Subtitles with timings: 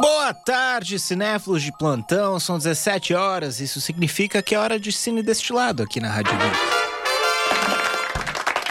[0.00, 2.40] Boa tarde, cinéfilos de plantão.
[2.40, 3.60] São 17 horas.
[3.60, 6.56] Isso significa que é hora de cine destilado aqui na Rádio Geek.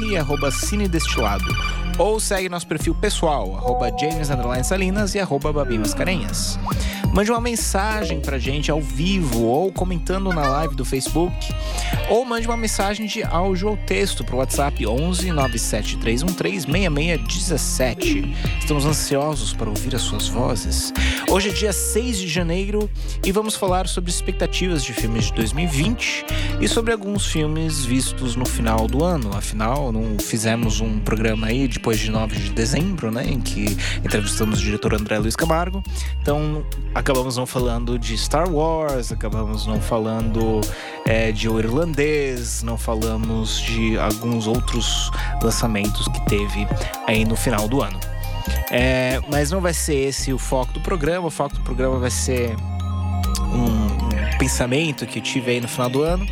[0.00, 1.85] e arroba Cine Destilado.
[1.98, 4.28] Ou segue nosso perfil pessoal, arroba James
[4.66, 6.58] Salinas e arroba Babi Mascarenhas.
[7.16, 11.34] Mande uma mensagem pra gente ao vivo ou comentando na live do Facebook.
[12.10, 18.36] Ou mande uma mensagem de áudio ou texto pro WhatsApp 11 97313 6617.
[18.60, 20.92] Estamos ansiosos para ouvir as suas vozes.
[21.30, 22.90] Hoje é dia 6 de janeiro
[23.24, 26.26] e vamos falar sobre expectativas de filmes de 2020
[26.60, 29.34] e sobre alguns filmes vistos no final do ano.
[29.34, 34.58] Afinal, não fizemos um programa aí depois de 9 de dezembro, né, em que entrevistamos
[34.58, 35.84] o diretor André Luiz Camargo.
[36.20, 40.60] Então, acabamos não falando de Star Wars, acabamos não falando
[41.04, 46.66] é, de O Irlandês, não falamos de alguns outros lançamentos que teve
[47.06, 48.00] aí no final do ano.
[48.68, 52.10] É, mas não vai ser esse o foco do programa, o foco do programa vai
[52.10, 52.56] ser
[53.54, 56.26] um pensamento que eu tive aí no final do ano,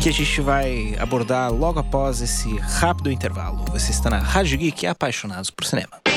[0.00, 3.66] que a gente vai abordar logo após esse rápido intervalo.
[3.70, 6.09] Você está na Rádio Geek Apaixonados por Cinema.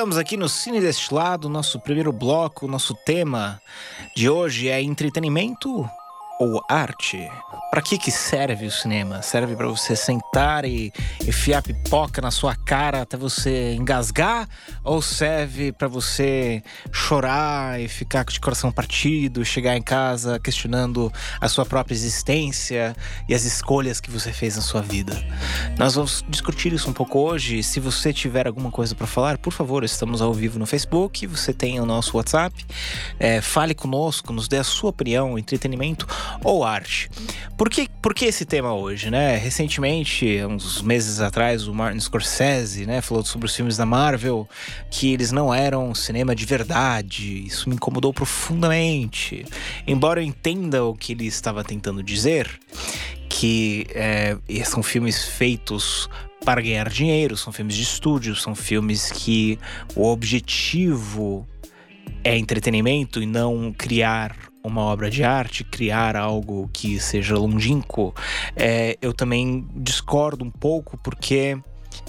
[0.00, 3.60] Voltamos aqui no Cine Destilado, nosso primeiro bloco, nosso tema
[4.16, 5.86] de hoje é entretenimento
[6.40, 7.30] ou arte?
[7.70, 9.22] Para que que serve o cinema?
[9.22, 10.90] Serve para você sentar e
[11.24, 14.48] enfiar pipoca na sua cara até você engasgar
[14.82, 21.48] ou serve para você chorar e ficar de coração partido, chegar em casa questionando a
[21.48, 22.96] sua própria existência
[23.28, 25.12] e as escolhas que você fez na sua vida?
[25.78, 27.62] Nós vamos discutir isso um pouco hoje.
[27.62, 31.52] Se você tiver alguma coisa para falar, por favor, estamos ao vivo no Facebook, você
[31.52, 32.66] tem o nosso WhatsApp.
[33.18, 36.06] É, fale conosco, nos dê a sua opinião, entretenimento
[36.42, 37.10] ou arte.
[37.56, 39.36] Por que, por que esse tema hoje, né?
[39.36, 44.48] Recentemente, uns meses atrás, o Martin Scorsese, né, falou sobre os filmes da Marvel,
[44.90, 47.46] que eles não eram cinema de verdade.
[47.46, 49.44] Isso me incomodou profundamente.
[49.86, 52.58] Embora eu entenda o que ele estava tentando dizer,
[53.28, 56.08] que é, são filmes feitos
[56.44, 59.58] para ganhar dinheiro, são filmes de estúdio, são filmes que
[59.94, 61.46] o objetivo
[62.24, 68.14] é entretenimento e não criar uma obra de arte, criar algo que seja longínquo,
[68.54, 71.58] é, eu também discordo um pouco porque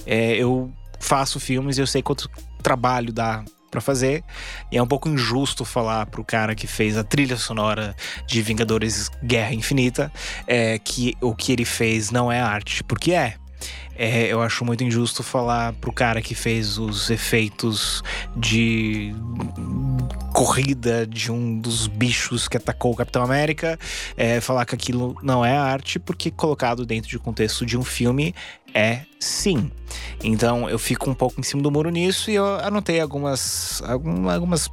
[0.06, 2.30] é, eu faço filmes e eu sei quanto
[2.62, 4.22] trabalho dá para fazer.
[4.70, 7.96] E é um pouco injusto falar pro cara que fez a trilha sonora
[8.26, 10.12] de Vingadores Guerra Infinita
[10.46, 13.36] é, que o que ele fez não é arte, porque é.
[14.04, 18.02] É, eu acho muito injusto falar pro cara que fez os efeitos
[18.36, 19.14] de
[20.34, 23.78] corrida de um dos bichos que atacou o Capitão América,
[24.16, 28.34] é, falar que aquilo não é arte, porque colocado dentro de contexto de um filme
[28.74, 29.70] é sim.
[30.24, 34.34] Então eu fico um pouco em cima do muro nisso e eu anotei algumas, algumas,
[34.34, 34.70] algumas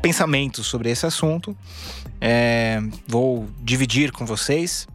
[0.00, 1.56] pensamentos sobre esse assunto.
[2.20, 4.86] É, vou dividir com vocês.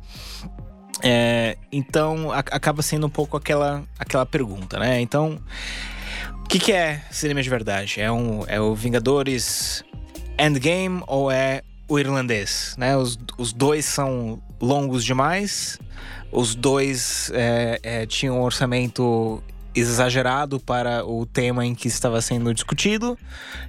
[1.03, 5.01] É, então a, acaba sendo um pouco aquela, aquela pergunta, né?
[5.01, 5.39] Então,
[6.43, 7.99] o que, que, é cinema de verdade?
[7.99, 9.83] É, um, é o Vingadores
[10.39, 12.75] Endgame ou é o irlandês?
[12.77, 12.95] Né?
[12.95, 15.79] Os, os dois são longos demais,
[16.31, 19.43] os dois é, é, tinham um orçamento
[19.75, 23.17] exagerado para o tema em que estava sendo discutido,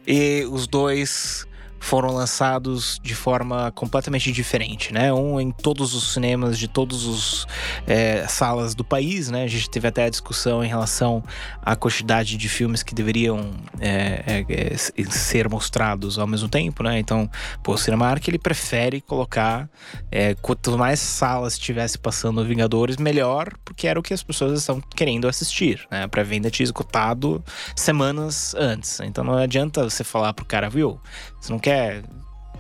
[0.06, 1.46] e os dois
[1.86, 5.12] foram lançados de forma completamente diferente, né?
[5.12, 7.46] Um em todos os cinemas de todas as
[7.86, 9.44] é, salas do país, né?
[9.44, 11.22] A gente teve até a discussão em relação
[11.62, 14.76] à quantidade de filmes que deveriam é, é, é
[15.08, 16.98] ser mostrados ao mesmo tempo, né?
[16.98, 17.30] Então,
[17.62, 19.70] pô, o Cinemark ele prefere colocar
[20.10, 24.80] é, quanto mais salas tivesse passando Vingadores, melhor, porque era o que as pessoas estão
[24.80, 26.02] querendo assistir, né?
[26.02, 27.44] A pré-venda tinha esgotado
[27.76, 28.98] semanas antes.
[29.00, 31.00] Então não adianta você falar pro cara, viu?
[31.46, 32.02] Você não quer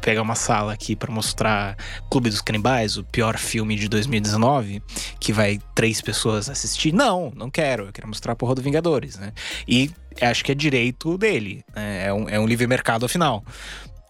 [0.00, 1.76] pegar uma sala aqui para mostrar
[2.08, 4.80] Clube dos Canibais, o pior filme de 2019,
[5.18, 6.92] que vai três pessoas assistir.
[6.94, 7.86] Não, não quero.
[7.86, 9.32] Eu quero mostrar a porra do Vingadores, né?
[9.66, 9.90] E
[10.20, 11.64] acho que é direito dele.
[11.74, 12.06] Né?
[12.06, 13.44] É, um, é um livre mercado afinal.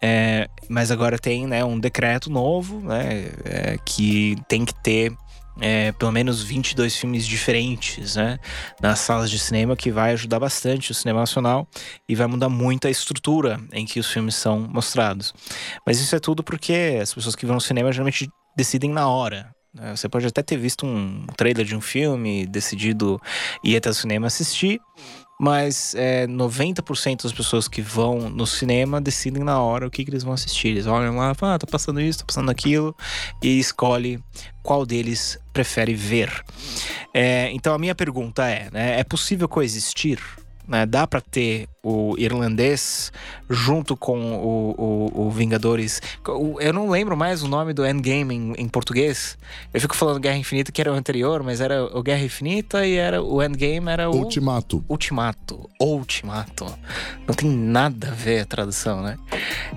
[0.02, 5.11] É, mas agora tem né, um decreto novo né, é, que tem que ter
[5.61, 8.38] é, pelo menos 22 filmes diferentes né,
[8.81, 11.67] nas salas de cinema, que vai ajudar bastante o cinema nacional
[12.08, 15.32] e vai mudar muito a estrutura em que os filmes são mostrados.
[15.87, 19.55] Mas isso é tudo porque as pessoas que vão ao cinema geralmente decidem na hora.
[19.73, 19.94] Né?
[19.94, 23.20] Você pode até ter visto um trailer de um filme, decidido
[23.62, 24.81] ir até o cinema assistir,
[25.38, 30.11] mas é, 90% das pessoas que vão no cinema decidem na hora o que, que
[30.11, 30.69] eles vão assistir.
[30.69, 32.97] Eles olham lá, ah, tá passando isso, tá passando aquilo,
[33.43, 34.23] e escolhe
[34.62, 36.31] qual deles prefere ver.
[37.12, 40.19] É, então a minha pergunta é: né, é possível coexistir
[40.69, 40.87] né?
[40.87, 43.13] Dá para ter o irlandês
[43.49, 46.03] junto com o, o, o Vingadores.
[46.61, 49.39] Eu não lembro mais o nome do Endgame em, em, português.
[49.73, 52.97] Eu fico falando Guerra Infinita, que era o anterior, mas era o Guerra Infinita e
[52.97, 54.17] era o Endgame era o.
[54.17, 54.85] Ultimato.
[54.89, 55.71] Ultimato.
[55.81, 56.67] Ultimato.
[57.27, 59.17] Não tem nada a ver a tradução, né?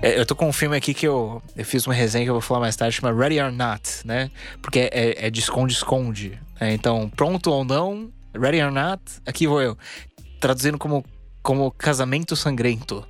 [0.02, 2.34] É, eu tô com um filme aqui que eu, eu fiz uma resenha que eu
[2.34, 4.30] vou falar mais tarde, chama Ready or Not, né?
[4.60, 6.40] Porque é, é de esconde-esconde.
[6.60, 6.74] Né?
[6.74, 9.76] Então, pronto ou não, Ready or Not, aqui vou eu
[10.40, 11.04] traduzindo como,
[11.42, 13.04] como casamento sangrento.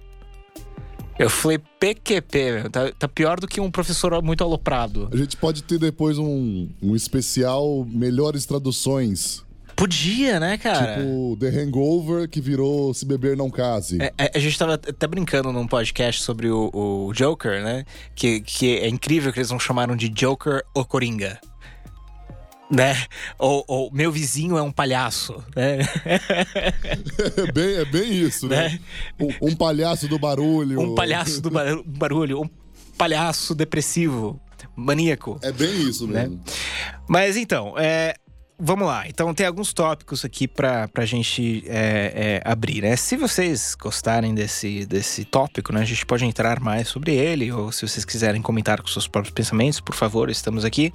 [1.18, 5.08] Eu falei PQP, tá, tá, pior do que um professor muito aloprado.
[5.12, 9.44] A gente pode ter depois um, um especial melhores traduções.
[9.76, 10.96] Podia, né, cara?
[10.96, 13.98] Tipo, The Hangover, que virou Se Beber Não Case.
[14.00, 17.84] É, é, a gente tava até brincando num podcast sobre o, o Joker, né?
[18.14, 21.38] Que, que é incrível que eles não chamaram de Joker ou Coringa
[22.70, 22.96] né?
[23.38, 25.78] Ou, ou, meu vizinho é um palhaço, né?
[26.04, 28.68] é, bem, é bem isso, né?
[28.68, 28.80] né?
[29.18, 30.80] Um, um, palhaço do barulho.
[30.80, 31.50] Um palhaço do
[31.84, 32.48] barulho, um
[32.96, 34.40] palhaço depressivo,
[34.76, 35.38] maníaco.
[35.42, 36.22] É bem isso né?
[36.22, 36.36] mesmo.
[36.36, 36.42] Né?
[37.08, 38.14] Mas então, é,
[38.56, 39.08] vamos lá.
[39.08, 42.94] Então, tem alguns tópicos aqui para a gente é, é, abrir, né?
[42.94, 45.80] Se vocês gostarem desse, desse tópico, né?
[45.80, 49.34] A gente pode entrar mais sobre ele, ou se vocês quiserem comentar com seus próprios
[49.34, 50.92] pensamentos, por favor, estamos aqui.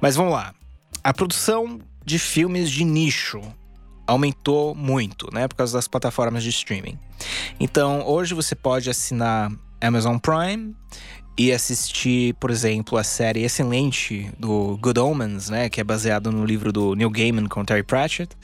[0.00, 0.54] Mas vamos lá.
[1.04, 3.40] A produção de filmes de nicho
[4.06, 6.98] aumentou muito, né, por causa das plataformas de streaming.
[7.58, 9.50] Então, hoje você pode assinar
[9.80, 10.76] Amazon Prime
[11.36, 16.44] e assistir, por exemplo, a série excelente do Good Omens, né, que é baseado no
[16.44, 18.36] livro do Neil Gaiman com Terry Pratchett.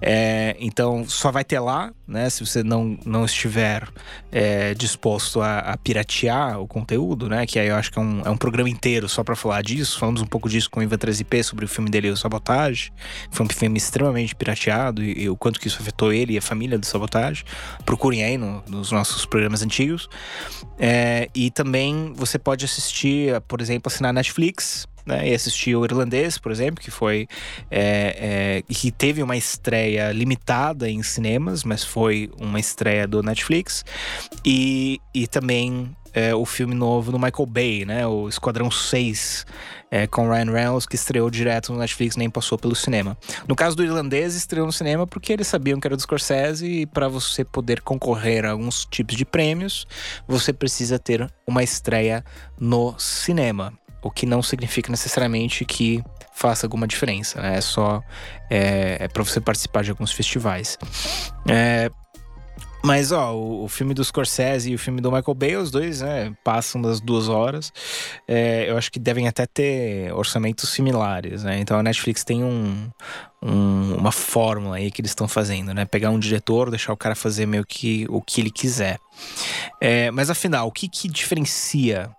[0.00, 3.86] É, então, só vai ter lá, né, se você não, não estiver
[4.30, 8.22] é, disposto a, a, piratear o conteúdo, né, que aí eu acho que é um,
[8.24, 9.98] é um programa inteiro só para falar disso.
[9.98, 12.92] Falamos um pouco disso com o Ivan 13P sobre o filme dele, O Sabotagem.
[13.30, 16.42] Foi um filme extremamente pirateado e, e, o quanto que isso afetou ele e a
[16.42, 17.44] família do Sabotagem.
[17.84, 20.08] Procurem aí no, nos nossos programas antigos.
[20.78, 26.38] É, e também você pode assistir, por exemplo, assinar Netflix, né, e assistir o Irlandês,
[26.38, 27.26] por exemplo, que foi
[27.70, 33.84] é, é, que teve uma estreia limitada em cinemas, mas foi uma estreia do Netflix.
[34.44, 39.46] E, e também é, o filme novo do Michael Bay, né, o Esquadrão 6,
[39.90, 43.16] é, com Ryan Reynolds, que estreou direto no Netflix, nem passou pelo cinema.
[43.46, 46.86] No caso do irlandês, estreou no cinema porque eles sabiam que era do Scorsese e
[46.86, 49.86] para você poder concorrer a alguns tipos de prêmios,
[50.26, 52.24] você precisa ter uma estreia
[52.58, 53.72] no cinema.
[54.02, 56.02] O que não significa necessariamente que
[56.34, 57.58] faça alguma diferença, né?
[57.58, 58.02] É só
[58.50, 60.76] é, é para você participar de alguns festivais.
[61.48, 61.88] É,
[62.82, 66.00] mas, ó, o, o, filme do Scorsese e o filme do Michael Bay, os dois,
[66.00, 67.72] né, passam das duas horas.
[68.26, 71.60] É, eu acho que devem até ter orçamentos similares, né?
[71.60, 72.90] Então a Netflix tem um,
[73.42, 75.84] um, uma fórmula aí que eles estão fazendo, né?
[75.84, 78.98] Pegar um diretor, deixar o cara fazer meio que o que ele quiser.
[79.80, 82.10] É, mas afinal, o que, que diferencia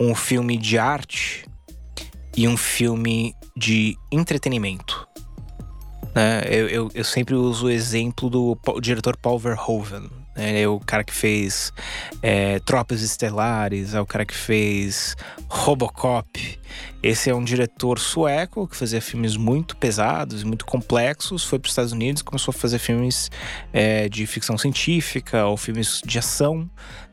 [0.00, 1.44] um filme de arte
[2.36, 5.09] e um filme de entretenimento?
[6.14, 6.42] Né?
[6.46, 10.10] Eu, eu, eu, sempre uso o exemplo do diretor Paul Verhoeven.
[10.36, 11.72] Ele é o cara que fez
[12.22, 15.16] é, Tropas Estelares, é o cara que fez
[15.48, 16.58] Robocop.
[17.02, 21.44] Esse é um diretor sueco que fazia filmes muito pesados, muito complexos.
[21.44, 23.30] Foi para os Estados Unidos, começou a fazer filmes
[23.72, 26.70] é, de ficção científica ou filmes de ação,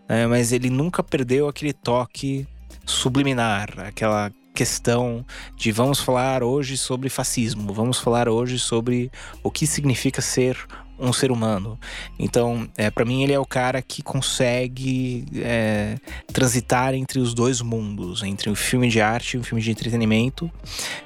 [0.08, 0.26] né?
[0.28, 2.48] mas ele nunca perdeu aquele toque
[2.86, 5.24] subliminar, aquela questão
[5.56, 9.12] de vamos falar hoje sobre fascismo, vamos falar hoje sobre
[9.44, 10.58] o que significa ser
[11.00, 11.80] um ser humano.
[12.18, 15.98] Então, é, para mim, ele é o cara que consegue é,
[16.32, 20.52] transitar entre os dois mundos, entre um filme de arte e um filme de entretenimento.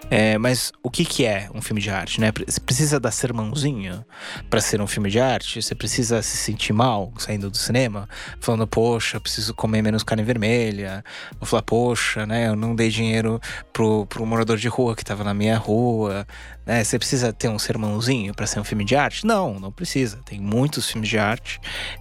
[0.09, 2.33] É, mas o que, que é um filme de arte, né?
[2.45, 4.03] Você precisa dar sermãozinho
[4.49, 5.61] para ser um filme de arte?
[5.61, 11.03] Você precisa se sentir mal saindo do cinema, falando, poxa, preciso comer menos carne vermelha.
[11.39, 12.49] Ou falar, poxa, né?
[12.49, 13.39] Eu não dei dinheiro
[13.71, 16.27] pro, pro morador de rua que tava na minha rua.
[16.65, 16.83] Né?
[16.83, 19.25] Você precisa ter um sermãozinho para ser um filme de arte?
[19.25, 20.19] Não, não precisa.
[20.23, 21.59] Tem muitos filmes de arte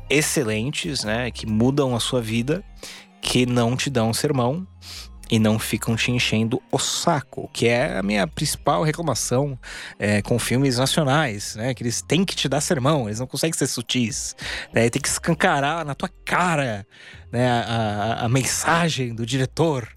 [0.09, 1.31] excelentes, né?
[1.31, 2.63] Que mudam a sua vida,
[3.23, 4.67] que não te dão um sermão
[5.31, 9.57] e não ficam te enchendo o saco, que é a minha principal reclamação
[9.97, 11.73] é, com filmes nacionais, né?
[11.73, 14.37] Que eles têm que te dar sermão, eles não conseguem ser sutis,
[14.75, 14.91] né?
[14.91, 16.87] Tem que escancarar na tua cara,
[17.33, 17.49] né?
[17.49, 19.89] A, a, a mensagem do diretor,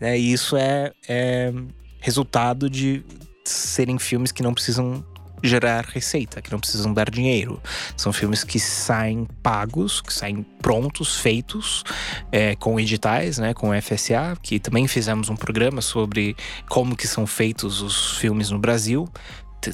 [0.00, 0.18] né?
[0.18, 1.52] E isso é, é
[2.00, 3.04] resultado de
[3.44, 5.04] serem filmes que não precisam
[5.42, 7.60] gerar receita, que não precisam dar dinheiro.
[7.96, 11.84] São filmes que saem pagos, que saem prontos, feitos,
[12.32, 16.36] é, com editais, né, com FSA, que também fizemos um programa sobre
[16.68, 19.08] como que são feitos os filmes no Brasil.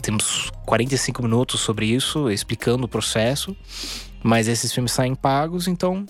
[0.00, 3.56] Temos 45 minutos sobre isso, explicando o processo.
[4.22, 6.06] Mas esses filmes saem pagos, então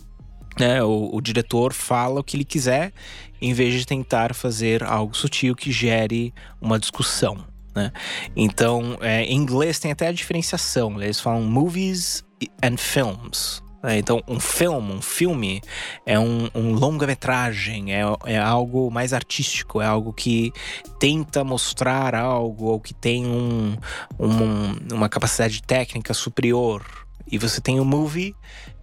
[0.59, 2.93] né, o, o, diretor fala o que ele quiser,
[3.41, 7.52] em vez de tentar fazer algo sutil que gere uma discussão.
[7.75, 7.93] Né?
[8.37, 10.91] Então, é, em inglês tem até a diferenciação.
[10.91, 11.05] Né?
[11.07, 12.25] Eles falam movies
[12.63, 13.63] and films.
[13.83, 13.99] Né?
[13.99, 15.61] Então, um filme, um filme
[16.07, 20.53] é um, um longa-metragem, é, é algo mais artístico, é algo que
[20.99, 23.77] tenta mostrar algo ou que tem um,
[24.19, 27.02] um, uma capacidade técnica superior.
[27.33, 28.37] E você tem o movie,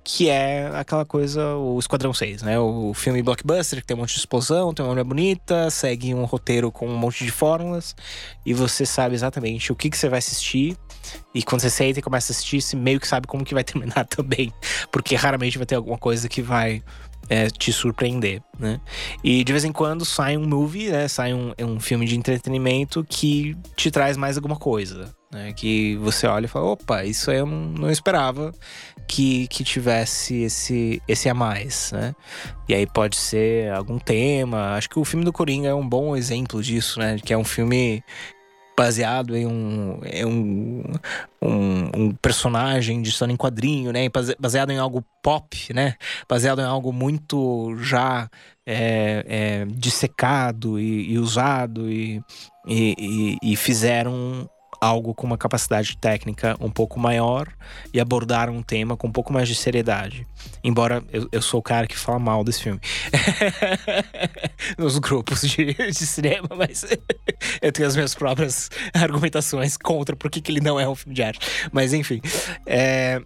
[0.03, 2.60] que é aquela coisa, o Esquadrão 6, né?
[2.60, 6.25] O filme blockbuster que tem um monte de explosão, tem uma mulher bonita, segue um
[6.25, 7.96] roteiro com um monte de fórmulas
[8.44, 10.75] e você sabe exatamente o que, que você vai assistir.
[11.34, 13.63] E quando você senta e começa a assistir, você meio que sabe como que vai
[13.63, 14.51] terminar também.
[14.91, 16.82] Porque raramente vai ter alguma coisa que vai
[17.29, 18.82] é, te surpreender, né?
[19.24, 21.08] E de vez em quando sai um movie, né?
[21.08, 25.53] Sai um, um filme de entretenimento que te traz mais alguma coisa, né?
[25.53, 28.53] Que você olha e fala, opa, isso eu não esperava
[29.07, 32.15] que, que tivesse esse, esse a mais, né?
[32.67, 34.75] E aí pode ser algum tema.
[34.75, 37.17] Acho que o filme do Coringa é um bom exemplo disso, né?
[37.24, 38.03] Que é um filme
[38.79, 40.83] baseado em um, em um,
[41.41, 44.07] um, um, personagem de história em quadrinho, né?
[44.39, 45.95] Baseado em algo pop, né?
[46.29, 48.29] Baseado em algo muito já
[48.65, 52.24] é, é, dissecado e, e usado e,
[52.65, 57.48] e, e, fizeram algo com uma capacidade técnica um pouco maior
[57.93, 60.25] e abordar um tema com um pouco mais de seriedade.
[60.63, 62.79] Embora eu, eu sou o cara que fala mal desse filme
[64.77, 66.86] nos grupos de, de, cinema, mas
[67.62, 71.24] eu tenho as minhas próprias argumentações contra por que ele não é um filme de
[71.24, 71.39] arte.
[71.71, 72.21] Mas enfim.
[72.65, 73.21] É...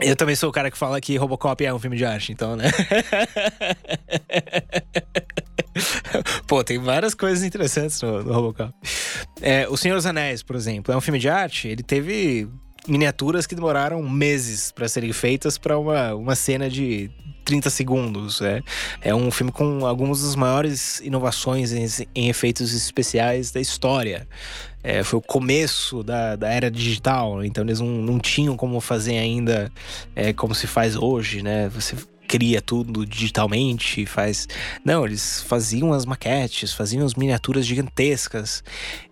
[0.00, 2.56] Eu também sou o cara que fala que Robocop é um filme de arte, então,
[2.56, 2.70] né?
[6.46, 8.72] Pô, tem várias coisas interessantes no, no Robocop.
[9.40, 11.68] É, o Senhor dos Anéis, por exemplo, é um filme de arte.
[11.68, 12.48] Ele teve
[12.86, 17.10] miniaturas que demoraram meses para serem feitas para uma, uma cena de
[17.44, 18.40] 30 segundos.
[18.40, 18.62] É,
[19.00, 24.26] é um filme com algumas das maiores inovações em, em efeitos especiais da história.
[24.82, 29.16] É, foi o começo da, da era digital, então eles não, não tinham como fazer
[29.16, 29.70] ainda
[30.16, 31.68] é, como se faz hoje, né?
[31.68, 31.96] Você
[32.32, 34.48] cria tudo digitalmente, faz.
[34.82, 38.64] Não, eles faziam as maquetes, faziam as miniaturas gigantescas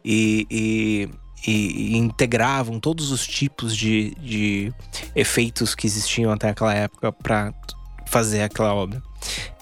[0.02, 1.08] e, e,
[1.46, 4.72] e, integravam todos os tipos de, de
[5.14, 7.52] efeitos que existiam até aquela época para
[8.10, 9.00] fazer aquela obra.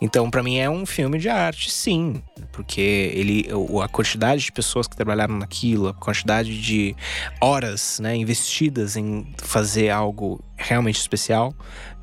[0.00, 3.47] Então, para mim é um filme de arte, sim, porque ele,
[3.83, 6.97] a quantidade de pessoas que trabalharam naquilo, a quantidade de
[7.43, 11.55] horas, né, investidas em fazer algo realmente especial,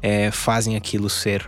[0.04, 1.48] é, fazem aquilo ser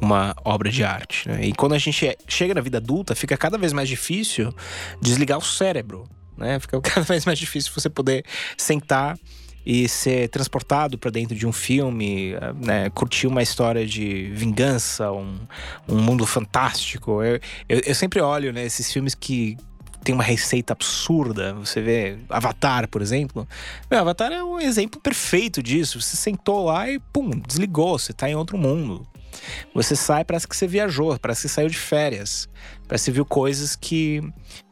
[0.00, 1.28] uma obra de arte.
[1.28, 1.48] Né?
[1.48, 4.54] E quando a gente chega na vida adulta, fica cada vez mais difícil
[5.02, 6.58] desligar o cérebro, né?
[6.58, 8.24] Fica cada vez mais difícil você poder
[8.56, 9.18] sentar
[9.64, 15.38] e ser transportado para dentro de um filme, né, curtir uma história de vingança, um,
[15.88, 17.22] um mundo fantástico.
[17.22, 19.56] Eu, eu, eu sempre olho né, esses filmes que
[20.02, 21.54] tem uma receita absurda.
[21.54, 23.46] Você vê Avatar, por exemplo.
[23.90, 26.00] Meu, Avatar é um exemplo perfeito disso.
[26.00, 27.98] Você sentou lá e, pum, desligou.
[27.98, 29.06] Você tá em outro mundo.
[29.74, 32.48] Você sai, parece que você viajou, parece que saiu de férias.
[32.86, 34.20] Parece que viu coisas que,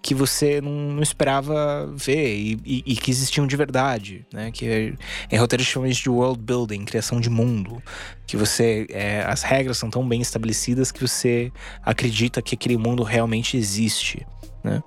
[0.02, 4.50] que você não, não esperava ver e, e, e, que existiam de verdade, né?
[4.50, 4.94] Que
[5.30, 7.80] em roteiro chama isso de world building, criação de mundo.
[8.26, 8.87] Que você.
[8.90, 14.26] É, as regras são tão bem estabelecidas que você acredita que aquele mundo realmente existe.
[14.64, 14.82] Né?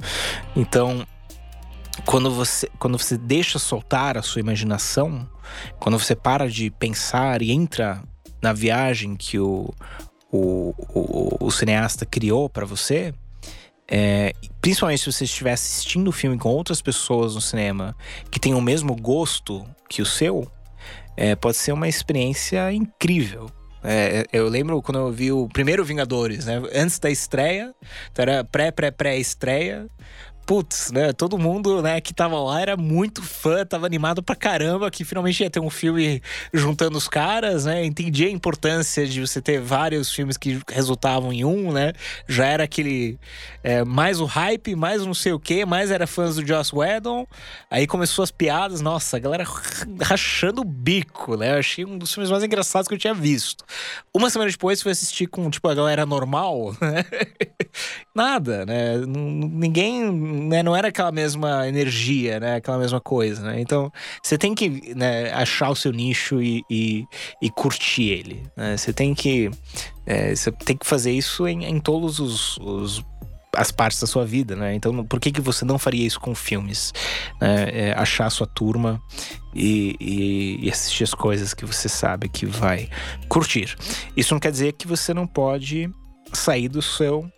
[0.56, 1.08] Então,
[2.06, 5.28] quando você, quando você deixa soltar a sua imaginação,
[5.80, 8.04] quando você para de pensar e entra
[8.42, 9.74] na viagem que o,
[10.32, 13.14] o, o, o cineasta criou para você,
[13.88, 17.96] é, principalmente se você estiver assistindo o filme com outras pessoas no cinema
[18.30, 20.50] que têm o mesmo gosto que o seu,
[21.18, 23.52] é, pode ser uma experiência incrível.
[23.84, 26.62] É, eu lembro quando eu vi o primeiro Vingadores, né?
[26.74, 27.74] Antes da estreia,
[28.12, 29.88] então era pré-pré-pré-estreia
[30.46, 31.14] putz, né?
[31.14, 35.42] Todo mundo, né, que tava lá era muito fã, tava animado pra caramba que finalmente
[35.44, 36.22] ia ter um filme
[36.54, 37.86] juntando os caras, né?
[37.86, 41.94] Entendi a importância de você ter vários filmes que resultavam em um, né?
[42.28, 43.20] Já era aquele
[43.64, 47.26] é, mais o hype, mais não sei o que, mais era fãs do Joss Whedon.
[47.70, 49.46] Aí começou as piadas, nossa, a galera
[50.02, 51.54] rachando o bico, né?
[51.54, 53.64] Eu achei um dos filmes mais engraçados que eu tinha visto.
[54.14, 57.06] Uma semana depois fui assistir com, tipo, a galera normal, né?
[58.14, 58.98] Nada, né?
[59.06, 60.12] Ninguém
[60.50, 62.56] né, não era aquela mesma energia, né?
[62.56, 63.60] Aquela mesma coisa, né?
[63.60, 67.06] Então, você tem que né, achar o seu nicho e, e,
[67.42, 68.44] e curtir ele.
[68.56, 68.78] Né?
[68.78, 69.50] Você tem que...
[70.06, 73.04] É, você tem que fazer isso em, em todos os, os
[73.56, 74.74] as partes da sua vida, né?
[74.74, 76.94] Então, por que, que você não faria isso com filmes?
[77.40, 77.70] Né?
[77.72, 79.02] É, achar a sua turma
[79.54, 82.90] e, e, e, assistir as coisas que você sabe que vai
[83.28, 83.76] curtir.
[84.16, 85.90] Isso não quer dizer que você não pode
[86.32, 87.30] sair do seu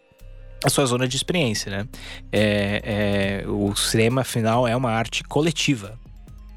[0.63, 1.87] a sua zona de experiência, né?
[2.31, 5.99] É, é, o cinema, afinal, é uma arte coletiva.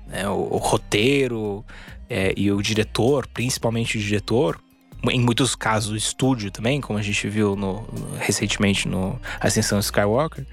[0.06, 0.28] Né?
[0.28, 1.64] O, o, roteiro
[2.08, 4.60] é, e o diretor, principalmente o diretor,
[5.10, 7.86] em muitos casos o estúdio também, como a gente viu no,
[8.18, 10.46] recentemente no Ascensão Skywalker,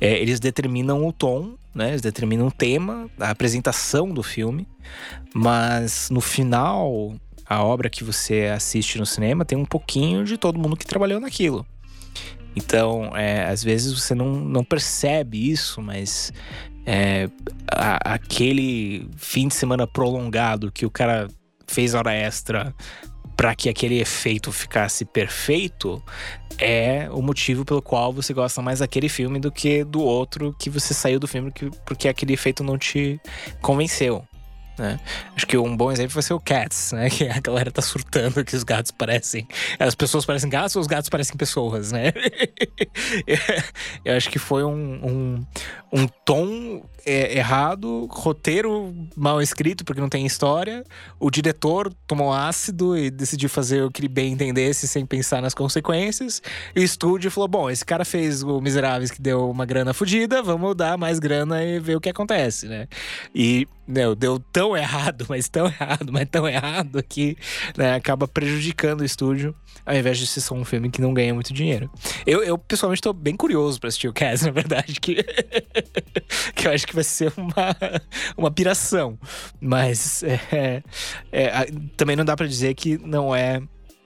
[0.00, 1.90] é, eles determinam o tom, né?
[1.90, 4.66] Eles determinam o tema, a apresentação do filme,
[5.34, 7.14] mas no final
[7.46, 11.20] a obra que você assiste no cinema tem um pouquinho de todo mundo que trabalhou
[11.20, 11.66] naquilo.
[12.56, 16.32] Então, é, às vezes você não, não percebe isso, mas
[16.86, 17.28] é,
[17.70, 21.28] a, aquele fim de semana prolongado que o cara
[21.66, 22.74] fez hora extra
[23.36, 26.02] para que aquele efeito ficasse perfeito
[26.58, 30.70] é o motivo pelo qual você gosta mais daquele filme do que do outro que
[30.70, 31.52] você saiu do filme
[31.84, 33.20] porque aquele efeito não te
[33.60, 34.24] convenceu.
[34.78, 34.98] Né?
[35.36, 37.08] Acho que um bom exemplo vai ser o Cats, né?
[37.14, 39.46] Que a galera tá surtando que os gatos parecem.
[39.78, 42.12] As pessoas parecem gatos ou os gatos parecem pessoas, né?
[44.04, 45.46] Eu acho que foi um, um,
[45.92, 50.84] um tom é, errado, roteiro mal escrito porque não tem história.
[51.20, 55.54] O diretor tomou ácido e decidiu fazer o que ele bem entendesse sem pensar nas
[55.54, 56.42] consequências.
[56.74, 60.42] E o estúdio falou: bom, esse cara fez o Miseráveis que deu uma grana fodida,
[60.42, 62.88] vamos dar mais grana e ver o que acontece, né?
[63.34, 67.36] E meu, deu tão errado, mas tão errado, mas tão errado que
[67.76, 71.34] né, acaba prejudicando o estúdio, ao invés de ser só um filme que não ganha
[71.34, 71.90] muito dinheiro.
[72.26, 75.22] Eu, eu pessoalmente tô bem curioso para assistir o Cass, na verdade, que,
[76.54, 77.76] que eu acho que vai ser uma,
[78.36, 79.18] uma piração.
[79.60, 80.82] Mas é,
[81.30, 81.66] é,
[81.96, 83.60] também não dá para dizer que não é,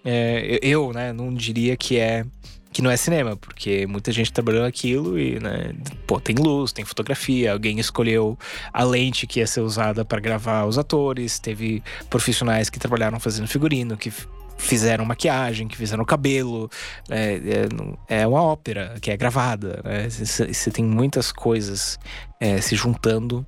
[0.04, 0.58] é.
[0.62, 2.24] Eu, né, não diria que é
[2.72, 5.72] que não é cinema, porque muita gente trabalhou naquilo e, né,
[6.06, 8.38] pô, tem luz, tem fotografia, alguém escolheu
[8.72, 13.48] a lente que ia ser usada para gravar os atores, teve profissionais que trabalharam fazendo
[13.48, 14.12] figurino, que
[14.58, 16.68] fizeram maquiagem, que fizeram cabelo.
[17.08, 17.66] É,
[18.08, 19.80] é, é uma ópera que é gravada.
[19.84, 20.08] Né?
[20.10, 21.98] Você tem muitas coisas
[22.40, 23.46] é, se juntando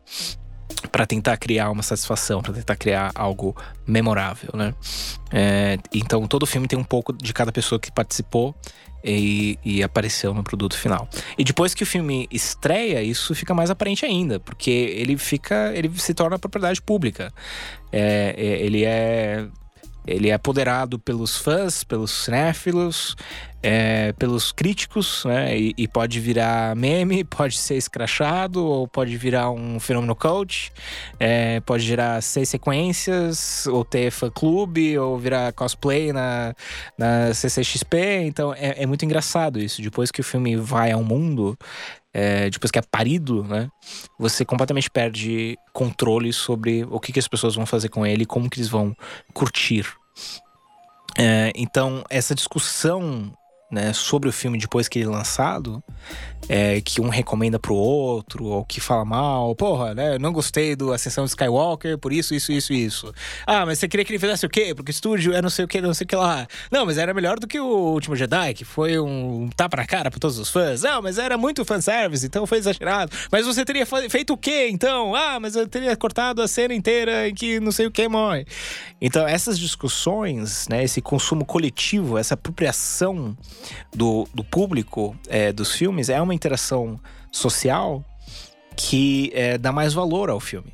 [0.91, 3.55] para tentar criar uma satisfação, para tentar criar algo
[3.87, 4.73] memorável, né?
[5.31, 8.55] É, então todo filme tem um pouco de cada pessoa que participou
[9.05, 11.09] e, e, apareceu no produto final.
[11.39, 15.91] E depois que o filme estreia, isso fica mais aparente ainda, porque ele fica, ele
[15.99, 17.33] se torna propriedade pública.
[17.93, 19.47] É, é ele é
[20.07, 23.17] ele é apoderado pelos fãs, pelos cinéfilos,
[23.63, 25.57] é, pelos críticos, né?
[25.59, 30.73] E, e, pode virar meme, pode ser escrachado, ou pode virar um fenômeno coach,
[31.19, 36.55] é, pode gerar seis sequências, ou ter fã-clube, ou virar cosplay na,
[36.97, 38.23] na CCXP.
[38.25, 39.83] Então é, é muito engraçado isso.
[39.83, 41.59] Depois que o filme vai ao mundo,
[42.12, 43.68] é, depois que é parido, né?
[44.18, 48.51] Você completamente perde controle sobre o que, que as pessoas vão fazer com ele, como
[48.51, 48.94] que eles vão
[49.33, 49.87] curtir.
[51.18, 53.33] É, então, essa discussão
[53.71, 55.83] né, sobre o filme depois que ele é lançado,
[56.49, 60.19] é, que um recomenda pro outro, ou que fala mal, porra, né?
[60.19, 63.15] Não gostei do Ascensão de Skywalker, por isso, isso, isso, isso.
[63.47, 64.75] Ah, mas você queria que ele fizesse o quê?
[64.75, 66.49] Porque o estúdio é não sei o que, não sei o que lá.
[66.71, 70.11] Não, mas era melhor do que o Último Jedi, que foi um tapa na cara
[70.11, 70.83] pra todos os fãs.
[70.83, 73.13] Não, mas era muito fanservice, então foi exagerado.
[73.31, 75.15] Mas você teria feito o quê, então?
[75.15, 78.45] Ah, mas eu teria cortado a cena inteira em que não sei o que morre.
[79.01, 83.37] Então, essas discussões, né, esse consumo coletivo, essa apropriação
[83.94, 86.99] do, do público é, dos filmes é uma interação
[87.31, 88.05] social
[88.77, 90.73] que é, dá mais valor ao filme.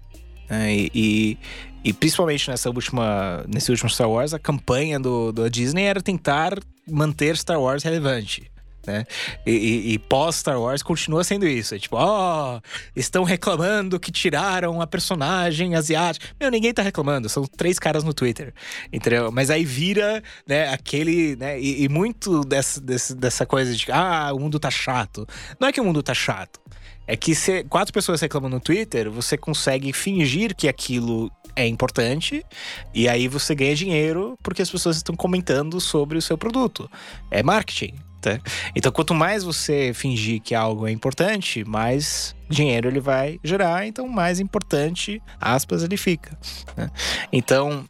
[0.49, 0.75] Né?
[0.75, 1.39] E, e,
[1.85, 6.59] e, principalmente nessa última, nesse último Star Wars, a campanha do, do Disney era tentar
[6.89, 8.51] manter Star Wars relevante.
[8.87, 9.05] Né?
[9.45, 11.75] E, e, e pós-Star Wars continua sendo isso.
[11.75, 12.61] É tipo, ó, oh,
[12.95, 16.27] estão reclamando que tiraram a personagem asiática.
[16.39, 18.55] Meu, ninguém tá reclamando, são três caras no Twitter.
[18.93, 19.33] Entendeu?
[19.33, 24.39] Mas aí vira, né, aquele, né, e, e muito dessa, dessa, coisa de, ah, o
[24.39, 25.27] mundo tá chato.
[25.59, 26.61] Não é que o mundo tá chato.
[27.09, 32.45] É que se quatro pessoas reclamam no Twitter, você consegue fingir que aquilo é importante
[32.93, 36.91] e aí você ganha dinheiro porque as pessoas estão comentando sobre o seu produto.
[37.31, 37.95] É marketing.
[38.27, 38.41] Tá?
[38.75, 44.09] Então, quanto mais você fingir que algo é importante, mais dinheiro ele vai gerar, então
[44.09, 46.37] mais importante, aspas, ele fica.
[46.77, 46.91] Né?
[47.33, 47.89] Então,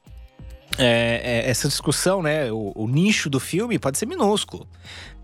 [0.76, 2.52] é, é, essa discussão, né?
[2.52, 4.68] O, o, nicho do filme pode ser minúsculo.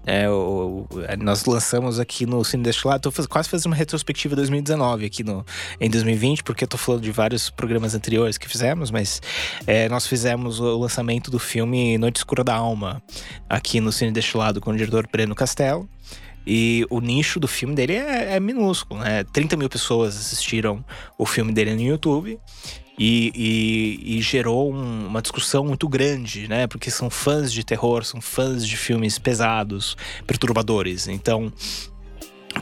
[0.04, 3.76] É, o, o, é, nós lançamos aqui no Cine Destilado, tô faz, quase fazendo uma
[3.76, 5.44] retrospectiva 2019 aqui no,
[5.80, 9.22] em 2020, porque eu tô falando de vários programas anteriores que fizemos, mas
[9.66, 13.02] é, nós fizemos o lançamento do filme Noite Escura da Alma
[13.48, 15.88] aqui no Cine Destilado com o diretor Breno Castelo.
[16.44, 19.22] E o nicho do filme dele é, é minúsculo, né?
[19.32, 20.84] 30 mil pessoas assistiram
[21.16, 22.38] o filme dele no YouTube.
[22.98, 26.66] E, e, e, gerou um, uma discussão muito grande, né?
[26.66, 31.08] Porque são fãs de terror, são fãs de filmes pesados, perturbadores.
[31.08, 31.50] Então,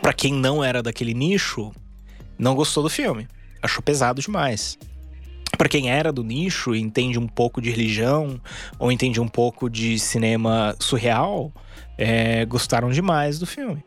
[0.00, 1.72] para quem não era daquele nicho,
[2.38, 3.26] não gostou do filme,
[3.60, 4.78] achou pesado demais.
[5.58, 8.40] Para quem era do nicho e entende um pouco de religião
[8.78, 11.52] ou entende um pouco de cinema surreal,
[11.98, 13.84] é, gostaram demais do filme.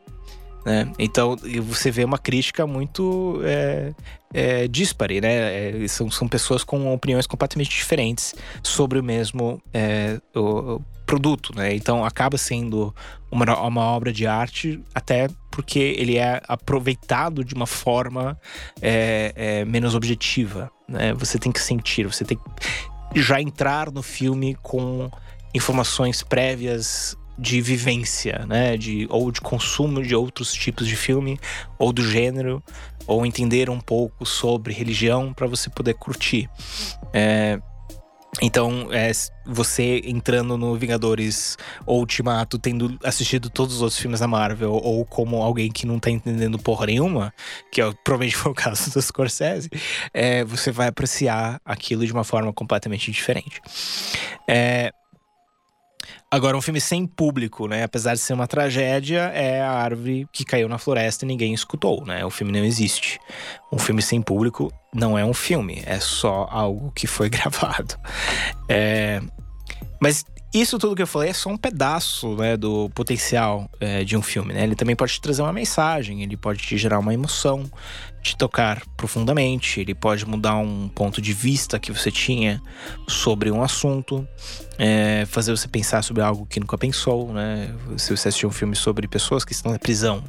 [0.66, 0.92] Né?
[0.98, 3.94] Então você vê uma crítica muito é,
[4.34, 5.84] é, dispare, né?
[5.84, 11.76] É, são, são pessoas com opiniões completamente diferentes sobre o mesmo é, o, produto, né?
[11.76, 12.96] Então acaba sendo
[13.30, 18.40] uma, uma obra de arte até porque ele é aproveitado de uma forma
[18.82, 21.14] é, é, menos objetiva, né?
[21.14, 25.12] Você tem que sentir, você tem que já entrar no filme com
[25.54, 28.78] informações prévias de vivência, né?
[28.78, 31.40] De, ou de consumo de outros tipos de filme,
[31.78, 32.64] ou do gênero,
[33.08, 36.50] ou entender um pouco sobre religião para você poder curtir.
[37.14, 37.60] É,
[38.42, 39.12] então, é,
[39.46, 45.42] você entrando no Vingadores Ultimato, tendo assistido todos os outros filmes da Marvel, ou como
[45.42, 47.34] alguém que não tá entendendo porra nenhuma,
[47.72, 49.70] que é, provavelmente foi o caso do Scorsese,
[50.14, 53.62] é, você vai apreciar aquilo de uma forma completamente diferente.
[54.48, 54.92] É,
[56.34, 57.84] Agora, um filme sem público, né?
[57.84, 62.04] Apesar de ser uma tragédia, é a árvore que caiu na floresta e ninguém escutou,
[62.08, 62.26] né?
[62.26, 63.20] O filme não existe.
[63.72, 67.94] Um filme sem público não é um filme, é só algo que foi gravado.
[68.68, 69.22] É...
[70.02, 74.18] Mas isso tudo que eu falei é só um pedaço né, do potencial é, de
[74.18, 74.56] um filme.
[74.56, 74.64] Né?
[74.64, 77.70] Ele também pode te trazer uma mensagem, ele pode te gerar uma emoção,
[78.24, 82.62] te tocar profundamente, ele pode mudar um ponto de vista que você tinha
[83.06, 84.26] sobre um assunto,
[84.80, 87.34] é, fazer você pensar sobre algo que nunca pensou.
[87.34, 87.70] Né?
[87.98, 90.24] Se você assistiu um filme sobre pessoas que estão na prisão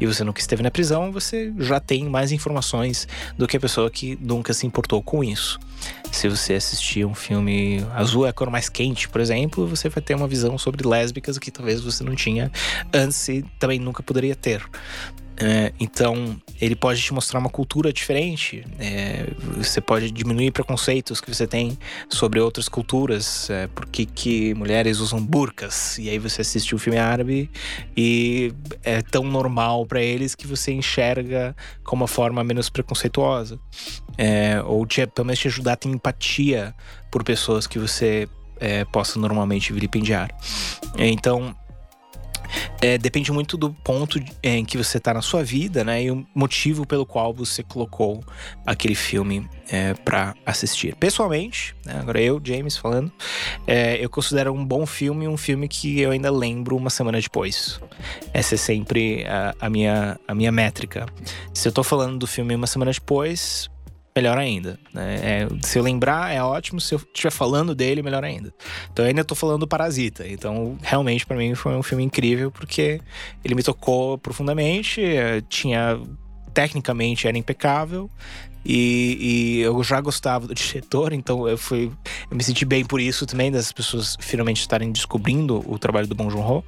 [0.00, 3.90] e você nunca esteve na prisão, você já tem mais informações do que a pessoa
[3.90, 5.58] que nunca se importou com isso.
[6.12, 10.02] Se você assistir um filme Azul é a cor mais quente, por exemplo, você vai
[10.02, 12.50] ter uma visão sobre lésbicas que talvez você não tinha
[12.92, 14.62] antes e também nunca poderia ter.
[15.42, 18.64] É, então, ele pode te mostrar uma cultura diferente.
[18.78, 19.26] É,
[19.56, 21.78] você pode diminuir preconceitos que você tem
[22.10, 23.48] sobre outras culturas.
[23.48, 25.96] É, por que, mulheres usam burcas?
[25.98, 27.50] E aí você assiste o um filme árabe
[27.96, 33.58] e é tão normal para eles que você enxerga com uma forma menos preconceituosa.
[34.18, 36.74] É, ou te, pelo menos te ajudar a ter empatia
[37.10, 38.28] por pessoas que você
[38.60, 40.30] é, possa normalmente vilipendiar.
[40.98, 41.56] Então,
[42.80, 46.04] é, depende muito do ponto é, em que você está na sua vida, né?
[46.04, 48.22] E o motivo pelo qual você colocou
[48.66, 50.94] aquele filme é, para assistir.
[50.96, 53.12] Pessoalmente, né, agora eu, James, falando,
[53.66, 57.80] é, eu considero um bom filme um filme que eu ainda lembro uma semana depois.
[58.32, 61.06] Essa é sempre a, a minha, a minha métrica.
[61.54, 63.70] Se eu tô falando do filme uma semana depois,
[64.14, 64.78] melhor ainda.
[64.92, 65.16] Né?
[65.22, 66.80] É, se eu lembrar, é ótimo.
[66.80, 68.52] Se eu estiver falando dele, melhor ainda.
[68.92, 70.26] Então, eu ainda tô falando do Parasita.
[70.26, 73.00] Então, realmente, para mim, foi um filme incrível, porque
[73.44, 75.00] ele me tocou profundamente.
[75.02, 76.00] Eh, tinha
[76.52, 78.10] tecnicamente era impecável.
[78.64, 81.90] E, e, eu já gostava do diretor, então eu fui.
[82.30, 86.14] Eu me senti bem por isso também, das pessoas finalmente estarem descobrindo o trabalho do
[86.14, 86.64] Bong Joon-ho.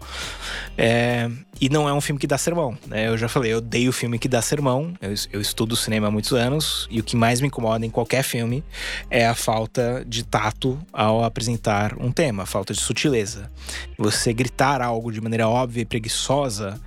[0.76, 3.08] É, e não é um filme que dá sermão, né?
[3.08, 4.94] Eu já falei, eu odeio filme que dá sermão.
[5.00, 8.22] Eu, eu estudo cinema há muitos anos e o que mais me incomoda em qualquer
[8.22, 8.64] filme
[9.10, 13.50] é a falta de tato ao apresentar um tema, a falta de sutileza.
[13.98, 16.80] Você gritar algo de maneira óbvia e preguiçosa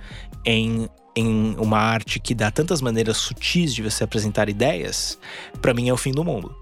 [0.44, 5.18] em em uma arte que dá tantas maneiras sutis de você apresentar ideias,
[5.62, 6.54] para mim é o fim do mundo.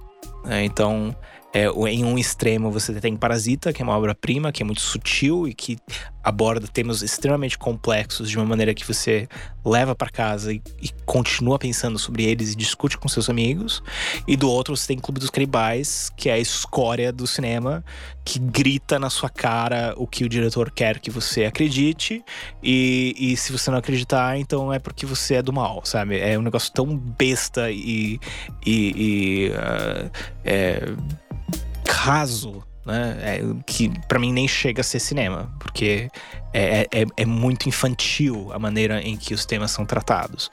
[0.47, 1.15] É, então,
[1.55, 5.47] é, em um extremo você tem Parasita, que é uma obra-prima, que é muito sutil
[5.47, 5.79] e que
[6.25, 9.29] aborda temas extremamente complexos de uma maneira que você
[9.65, 13.83] leva para casa e, e, continua pensando sobre eles e discute com seus amigos.
[14.27, 17.85] E do outro você tem Clube dos Canibais, que é a escória do cinema,
[18.25, 22.25] que grita na sua cara o que o diretor quer que você acredite.
[22.63, 26.19] E, e se você não acreditar, então é porque você é do mal, sabe?
[26.19, 28.19] É um negócio tão besta e.
[28.67, 30.11] e, e uh,
[30.45, 30.95] é,
[31.89, 33.17] raso, né?
[33.21, 36.11] É, que para mim nem chega a ser cinema, porque
[36.55, 40.49] é, é, é, muito infantil a maneira em que os temas são tratados.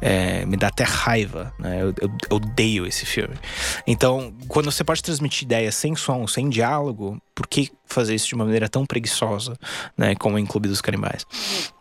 [0.00, 1.82] É, me dá até raiva, né?
[1.82, 3.34] Eu, eu, eu, odeio esse filme.
[3.86, 8.34] Então, quando você pode transmitir ideias sem som, sem diálogo, por que fazer isso de
[8.34, 9.54] uma maneira tão preguiçosa,
[9.96, 10.14] né?
[10.14, 11.26] Como em Clube dos Canibais?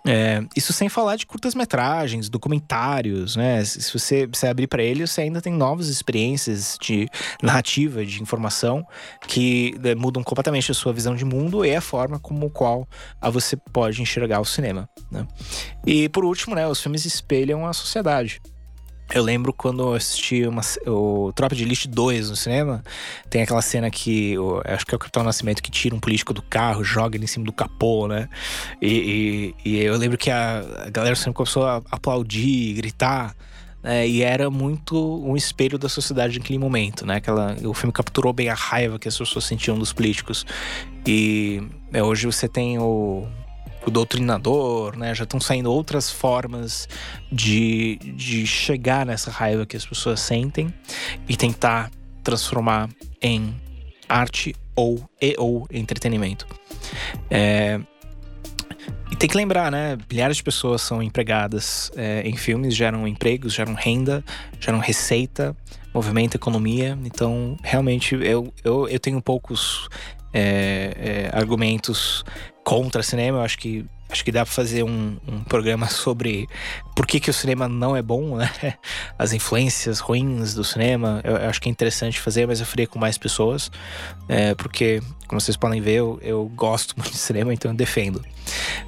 [0.05, 3.63] É, isso sem falar de curtas-metragens, documentários, né?
[3.63, 7.07] Se você, se abrir para ele, você ainda tem novas experiências de
[7.41, 8.85] narrativa, de informação,
[9.27, 12.87] que né, mudam completamente a sua visão de mundo e a forma como qual
[13.21, 14.89] a você pode enxergar o cinema.
[15.11, 15.27] Né?
[15.85, 18.41] E por último, né, os filmes espelham a sociedade.
[19.13, 22.81] Eu lembro quando eu assisti uma, o Tropa de Elite 2 no cinema,
[23.29, 26.33] tem aquela cena que eu, acho que é o Capitão Nascimento que tira um político
[26.33, 28.29] do carro, joga ele em cima do capô, né?
[28.81, 33.35] E, e, e eu lembro que a, a galera sempre começou a aplaudir, gritar.
[33.83, 34.07] Né?
[34.07, 34.95] e era muito
[35.25, 37.15] um espelho da sociedade naquele momento, né?
[37.15, 40.45] Aquela, o filme capturou bem a raiva que as pessoas sentiam dos políticos.
[41.05, 43.27] E é, hoje você tem o,
[43.85, 45.13] o doutrinador, né?
[45.13, 46.87] Já estão saindo outras formas
[47.31, 50.73] de, de chegar nessa raiva que as pessoas sentem
[51.27, 51.89] e tentar
[52.23, 52.89] transformar
[53.21, 53.55] em
[54.07, 56.45] arte ou e ou entretenimento.
[57.29, 57.79] É,
[59.11, 59.97] e tem que lembrar, né?
[60.09, 64.23] Milhares de pessoas são empregadas é, em filmes, geram empregos, geram renda,
[64.59, 65.55] geram receita,
[65.93, 66.97] movimento, economia.
[67.03, 69.89] Então, realmente, eu, eu, eu tenho poucos
[70.33, 72.23] é, é, argumentos
[72.63, 73.39] contra cinema.
[73.39, 76.47] Eu acho que acho que dá para fazer um, um, programa sobre
[76.95, 78.51] por que, que o cinema não é bom, né?
[79.17, 81.21] As influências ruins do cinema.
[81.23, 83.71] Eu, eu acho que é interessante fazer, mas eu faria com mais pessoas,
[84.27, 88.23] é, porque, como vocês podem ver, eu, eu, gosto muito de cinema, então eu defendo.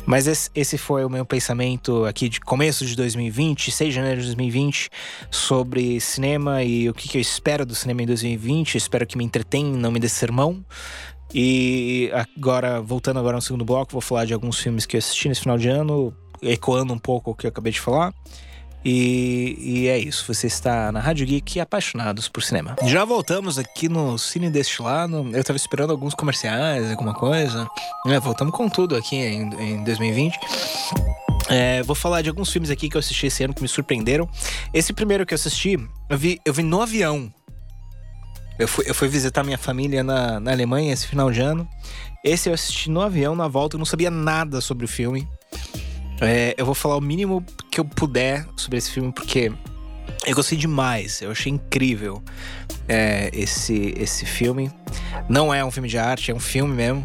[0.06, 4.20] Mas esse, esse, foi o meu pensamento aqui de começo de 2020, 6 de janeiro
[4.20, 4.90] de 2020,
[5.32, 8.76] sobre cinema e o que, que eu espero do cinema em 2020.
[8.76, 10.64] espero que me entretenha, não me dê sermão.
[11.34, 15.28] E agora, voltando agora no segundo bloco, vou falar de alguns filmes que eu assisti
[15.28, 18.14] nesse final de ano, ecoando um pouco o que eu acabei de falar.
[18.86, 22.76] E, e, é isso, você está na Rádio Geek apaixonados por cinema.
[22.84, 25.30] Já voltamos aqui no Cine Destilado.
[25.32, 27.66] Eu estava esperando alguns comerciais, alguma coisa.
[28.06, 30.38] É, voltamos com tudo aqui em, em 2020.
[31.50, 34.28] É, vou falar de alguns filmes aqui que eu assisti esse ano que me surpreenderam.
[34.74, 35.78] Esse primeiro que eu assisti,
[36.10, 37.34] eu vi, eu vi no avião.
[38.58, 41.68] Eu fui, eu fui visitar minha família na, na Alemanha esse final de ano.
[42.24, 45.28] Esse eu assisti no avião, na volta, eu não sabia nada sobre o filme.
[46.22, 49.52] É, eu vou falar o mínimo que eu puder sobre esse filme, porque
[50.26, 51.22] eu gostei demais.
[51.22, 52.24] Eu achei incrível
[52.88, 54.72] é, esse, esse filme.
[55.28, 57.04] Não é um filme de arte, é um filme mesmo.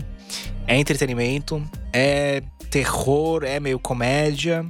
[0.66, 4.64] É entretenimento, é terror, é meio comédia.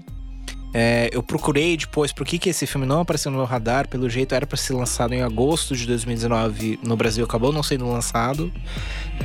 [0.81, 3.89] É, eu procurei depois por que, que esse filme não apareceu no meu radar.
[3.89, 7.91] Pelo jeito, era para ser lançado em agosto de 2019 no Brasil, acabou não sendo
[7.91, 8.53] lançado.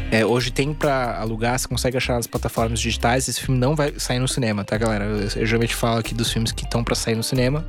[0.09, 3.27] É, hoje tem para alugar, você consegue achar nas plataformas digitais.
[3.27, 5.05] Esse filme não vai sair no cinema, tá, galera?
[5.05, 7.63] Eu, eu geralmente falo aqui dos filmes que estão para sair no cinema.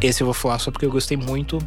[0.00, 1.58] Esse eu vou falar só porque eu gostei muito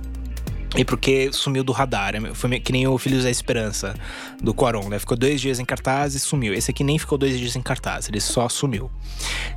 [0.76, 2.14] e porque sumiu do radar.
[2.34, 3.94] Foi que nem o Filhos da Esperança
[4.42, 5.00] do Quaron, né?
[5.00, 6.54] Ficou dois dias em cartaz e sumiu.
[6.54, 8.90] Esse aqui nem ficou dois dias em cartaz, ele só sumiu.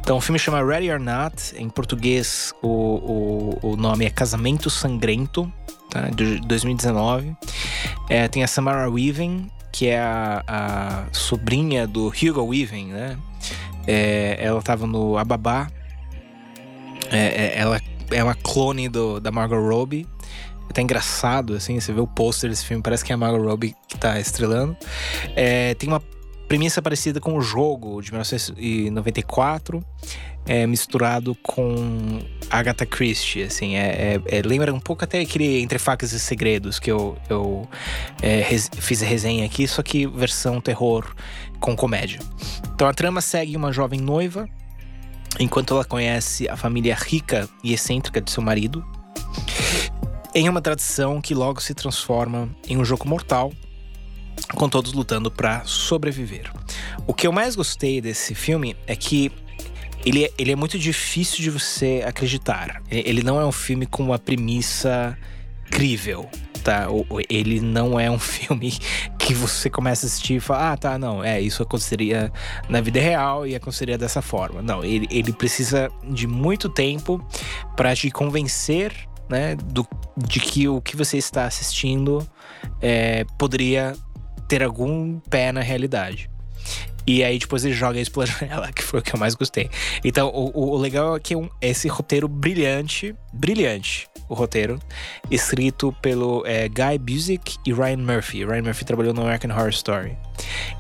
[0.01, 1.55] Então o filme chama Ready or Not.
[1.57, 5.51] Em português, o, o, o nome é Casamento Sangrento,
[5.89, 6.09] tá?
[6.09, 7.37] De 2019.
[8.09, 13.17] É, tem a Samara Weaving, que é a, a sobrinha do Hugo Weaving, né?
[13.87, 15.69] É, ela tava no Ababá.
[17.11, 20.07] É, é ela é uma clone do, da Margot Robbie.
[20.69, 23.75] Até engraçado, assim, você vê o pôster desse filme, parece que é a Margot Robbie
[23.89, 24.77] que tá estrelando.
[25.37, 26.03] É, tem uma
[26.49, 29.85] premissa parecida com o jogo de 1994,
[30.47, 35.79] é, misturado com Agatha Christie, assim, é, é, é, lembra um pouco até aquele Entre
[35.79, 37.67] Facas e Segredos que eu, eu
[38.21, 41.15] é, res, fiz a resenha aqui, só que versão terror
[41.61, 42.21] com comédia.
[42.75, 44.47] Então a trama segue uma jovem noiva,
[45.41, 48.85] enquanto ela conhece a família rica e excêntrica de seu marido,
[50.35, 53.53] em uma tradição que logo se transforma em um jogo mortal,
[54.55, 56.51] com todos lutando para sobreviver.
[57.07, 59.31] O que eu mais gostei desse filme é que
[60.05, 62.83] ele é, ele é muito difícil de você acreditar.
[62.91, 65.17] Ele não é um filme com uma premissa
[65.71, 66.29] crível,
[66.65, 66.89] tá?
[67.31, 68.77] Ele não é um filme
[69.19, 72.31] que você começa a assistir e fala, ah, tá, não, é, isso aconteceria
[72.69, 74.61] na vida real e aconteceria dessa forma.
[74.61, 77.25] Não, ele, ele precisa de muito tempo
[77.77, 78.93] para te convencer
[79.35, 82.27] né, do, de que o que você está assistindo
[82.81, 83.95] é, poderia
[84.49, 86.31] ter algum pé na realidade.
[87.07, 89.69] E aí depois ele joga isso pela janela, que foi o que eu mais gostei.
[90.05, 94.79] Então, o, o legal é que é um, esse roteiro brilhante, brilhante, o roteiro,
[95.31, 98.45] escrito pelo é, Guy Busick e Ryan Murphy.
[98.45, 100.17] Ryan Murphy trabalhou no American Horror Story.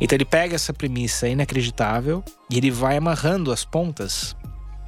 [0.01, 4.35] Então ele pega essa premissa inacreditável e ele vai amarrando as pontas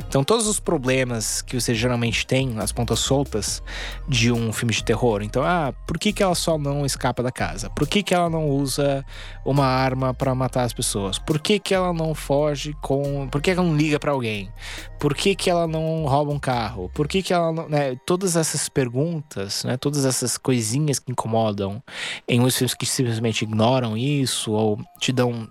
[0.08, 3.62] então, todos os problemas que você geralmente tem, as pontas soltas
[4.08, 5.22] de um filme de terror.
[5.22, 7.68] Então, ah, por que, que ela só não escapa da casa?
[7.70, 9.04] Por que, que ela não usa
[9.44, 11.18] uma arma para matar as pessoas?
[11.18, 13.28] Por que, que ela não foge com.
[13.28, 14.50] Por que ela não liga para alguém?
[14.98, 16.90] Por que, que ela não rouba um carro?
[16.94, 17.68] Por que, que ela não.
[17.68, 17.96] Né?
[18.06, 19.76] Todas essas perguntas, né?
[19.76, 21.82] todas essas coisinhas que incomodam
[22.28, 25.48] em muitos filmes que simplesmente ignoram isso ou te dão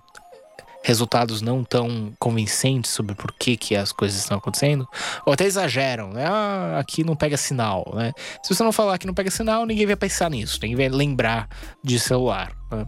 [0.86, 4.88] resultados não tão convincentes sobre por que, que as coisas estão acontecendo,
[5.26, 6.26] ou até exageram, né?
[6.28, 8.12] Ah, aqui não pega sinal, né?
[8.44, 11.50] Se você não falar que não pega sinal, ninguém vai pensar nisso, ninguém vai lembrar
[11.84, 12.52] de celular.
[12.72, 12.86] Né?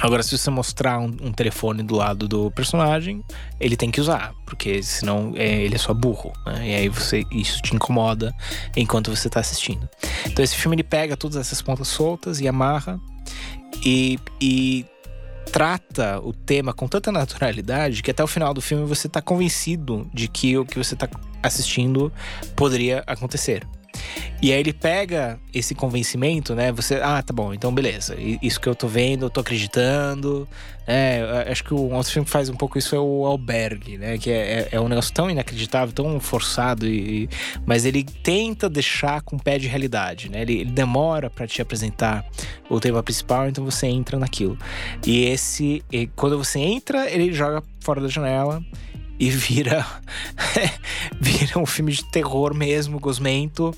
[0.00, 3.22] Agora, se você mostrar um, um, telefone do lado do personagem,
[3.60, 6.68] ele tem que usar, porque senão é, ele é só burro, né?
[6.68, 8.34] E aí você, isso te incomoda
[8.76, 9.88] enquanto você está assistindo.
[10.26, 12.98] Então esse filme ele pega todas essas pontas soltas e amarra
[13.86, 14.84] e, e
[15.52, 20.08] trata o tema com tanta naturalidade que até o final do filme você está convencido
[20.12, 21.08] de que o que você está
[21.42, 22.12] assistindo
[22.54, 23.66] poderia acontecer.
[24.42, 26.72] E aí ele pega esse convencimento, né?
[26.72, 28.16] Você, ah, tá bom, então beleza.
[28.40, 30.48] Isso que eu tô vendo, eu tô acreditando.
[30.86, 34.16] É, acho que o outro filme que faz um pouco isso é o Albergue, né?
[34.16, 37.28] Que é, é, é um negócio tão inacreditável, tão forçado, e,
[37.66, 40.40] mas ele tenta deixar com pé de realidade, né?
[40.42, 42.24] Ele, ele demora para te apresentar
[42.68, 44.58] o tema principal, então você entra naquilo.
[45.06, 48.62] E esse, e quando você entra, ele joga fora da janela
[49.20, 49.86] e vira
[51.20, 53.76] vira um filme de terror mesmo, gosmento,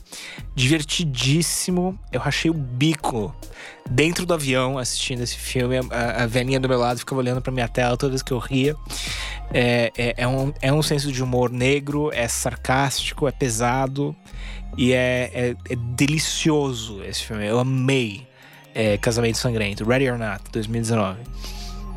[0.55, 1.99] divertidíssimo.
[2.13, 3.35] Eu rachei o bico
[3.91, 5.79] dentro do avião assistindo esse filme.
[5.91, 8.39] A, a velhinha do meu lado ficava olhando para minha tela toda vez que eu
[8.39, 8.77] ria.
[9.53, 14.15] É, é, é, um, é um senso de humor negro, é sarcástico, é pesado
[14.79, 17.45] e é, é, é delicioso esse filme.
[17.45, 18.29] Eu amei
[18.73, 21.19] é, Casamento Sangrento, Ready or Not, 2019.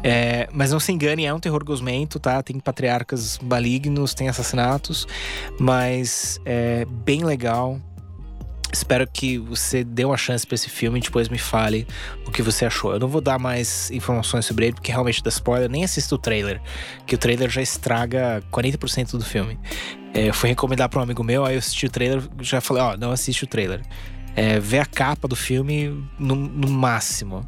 [0.07, 2.43] É, mas não se engane, é um terror gosmento, tá?
[2.43, 5.07] Tem patriarcas malignos, tem assassinatos,
[5.59, 7.81] mas é bem legal.
[8.71, 11.87] Espero que você dê uma chance para esse filme e depois me fale
[12.23, 12.93] o que você achou.
[12.93, 15.71] Eu não vou dar mais informações sobre ele, porque realmente dá spoiler.
[15.71, 16.61] Nem assisto o trailer,
[17.07, 19.57] que o trailer já estraga 40% do filme.
[20.13, 22.83] É, eu fui recomendar para um amigo meu, aí eu assisti o trailer, já falei:
[22.83, 23.81] Ó, oh, não assiste o trailer.
[24.35, 27.43] É, vê a capa do filme no, no máximo.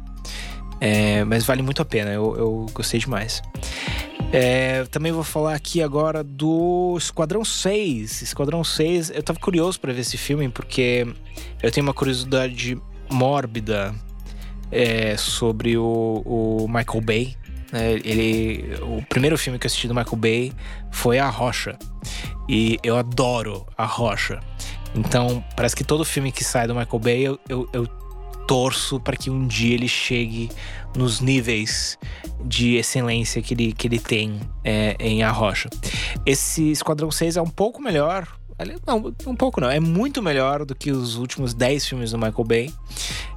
[0.80, 3.42] É, mas vale muito a pena, eu, eu gostei demais.
[4.32, 8.22] É, também vou falar aqui agora do Esquadrão 6.
[8.22, 11.06] Esquadrão 6, eu tava curioso para ver esse filme porque
[11.62, 12.78] eu tenho uma curiosidade
[13.10, 13.94] mórbida
[14.70, 17.36] é, sobre o, o Michael Bay.
[17.72, 20.52] É, ele, o primeiro filme que eu assisti do Michael Bay
[20.90, 21.78] foi A Rocha.
[22.48, 24.40] E eu adoro A Rocha.
[24.94, 27.86] Então, parece que todo filme que sai do Michael Bay eu, eu, eu
[28.48, 30.50] torço para que um dia ele chegue
[30.96, 31.98] nos níveis
[32.42, 35.68] de excelência que ele, que ele tem é, em A Rocha.
[36.24, 38.26] Esse Esquadrão 6 é um pouco melhor.
[38.86, 39.70] Não, um pouco não.
[39.70, 42.74] É muito melhor do que os últimos 10 filmes do Michael Bay.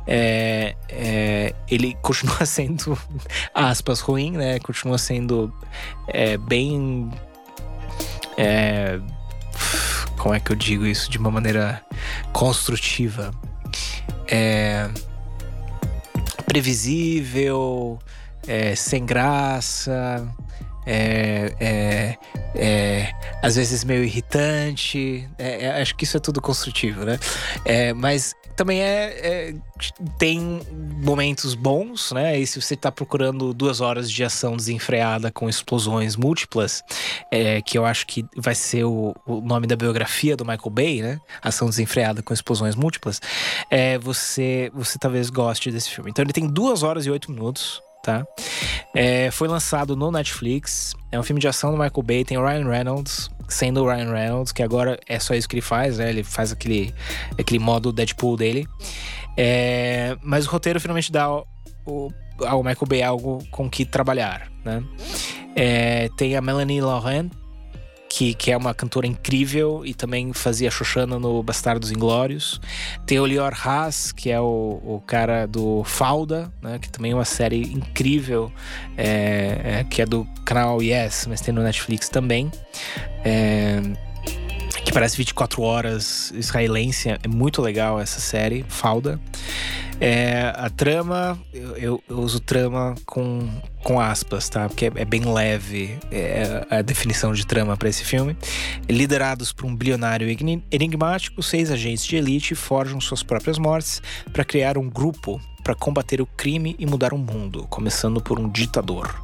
[0.08, 2.98] É, é, ele continua sendo,
[3.54, 4.60] aspas, ruim, né?
[4.60, 5.54] Continua sendo
[6.08, 7.12] é, bem.
[8.38, 8.98] É,
[10.18, 11.84] como é que eu digo isso de uma maneira
[12.32, 13.32] construtiva?
[14.32, 14.90] É,
[16.46, 18.00] previsível,
[18.48, 20.28] é, sem graça,
[20.86, 22.18] é, é,
[22.56, 23.12] é,
[23.44, 25.30] às vezes meio irritante.
[25.38, 27.20] É, acho que isso é tudo construtivo, né?
[27.96, 29.56] Mas também é,
[30.20, 30.62] tem
[31.04, 32.40] momentos bons, né?
[32.40, 36.84] E se você está procurando duas horas de ação desenfreada com explosões múltiplas,
[37.66, 41.20] que eu acho que vai ser o, o, nome da biografia do Michael Bay, né?
[41.42, 43.20] Ação desenfreada com explosões múltiplas.
[44.00, 46.12] você, você talvez goste desse filme.
[46.12, 48.26] Então ele tem duas horas e oito minutos tá?
[48.94, 50.94] É, foi lançado no Netflix.
[51.12, 54.12] É um filme de ação do Michael Bay, tem o Ryan Reynolds, sendo o Ryan
[54.12, 56.10] Reynolds, que agora é só isso que ele faz, né?
[56.10, 56.94] Ele faz aquele,
[57.38, 58.68] aquele modo Deadpool dele.
[59.38, 61.48] É, mas o roteiro finalmente dá ao,
[62.64, 64.84] Michael Bay algo com que trabalhar, né?
[65.56, 67.30] É, tem a Melanie Laurent,
[68.12, 72.60] que, que é uma cantora incrível e também fazia Xoxana no Bastardos Inglórios.
[73.06, 77.16] Tem o Lior Haas, que é o, o cara do Falda, né, que também é
[77.16, 78.52] uma série incrível,
[78.98, 82.52] é, é, que é do canal Yes, mas tem no Netflix também.
[83.24, 83.80] É,
[84.92, 87.10] que parece 24 horas israelense.
[87.10, 89.20] É muito legal essa série, Falda.
[90.02, 93.48] É, a trama, eu, eu, uso trama com,
[93.84, 94.68] com aspas, tá?
[94.68, 98.36] Porque é, é bem leve é, a definição de trama para esse filme.
[98.90, 100.28] Liderados por um bilionário
[100.72, 104.02] enigmático, seis agentes de elite forjam suas próprias mortes
[104.34, 108.50] para criar um grupo para combater o crime e mudar o mundo, começando por um
[108.50, 109.22] ditador.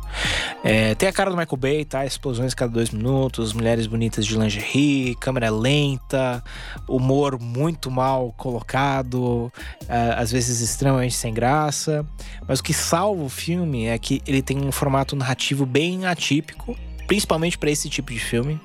[0.63, 2.05] É, tem a cara do Michael Bay, tá?
[2.05, 6.43] Explosões cada dois minutos, mulheres bonitas de lingerie, câmera lenta,
[6.87, 9.51] humor muito mal colocado,
[9.87, 12.05] é, às vezes extremamente sem graça.
[12.47, 16.75] Mas o que salva o filme é que ele tem um formato narrativo bem atípico,
[17.07, 18.59] principalmente para esse tipo de filme.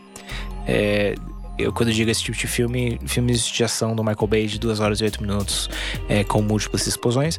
[0.67, 1.15] É,
[1.63, 4.81] eu quando digo esse tipo de filme, filmes de ação do Michael Bay de 2
[4.81, 5.69] horas e 8 minutos
[6.09, 7.39] é, com múltiplas explosões.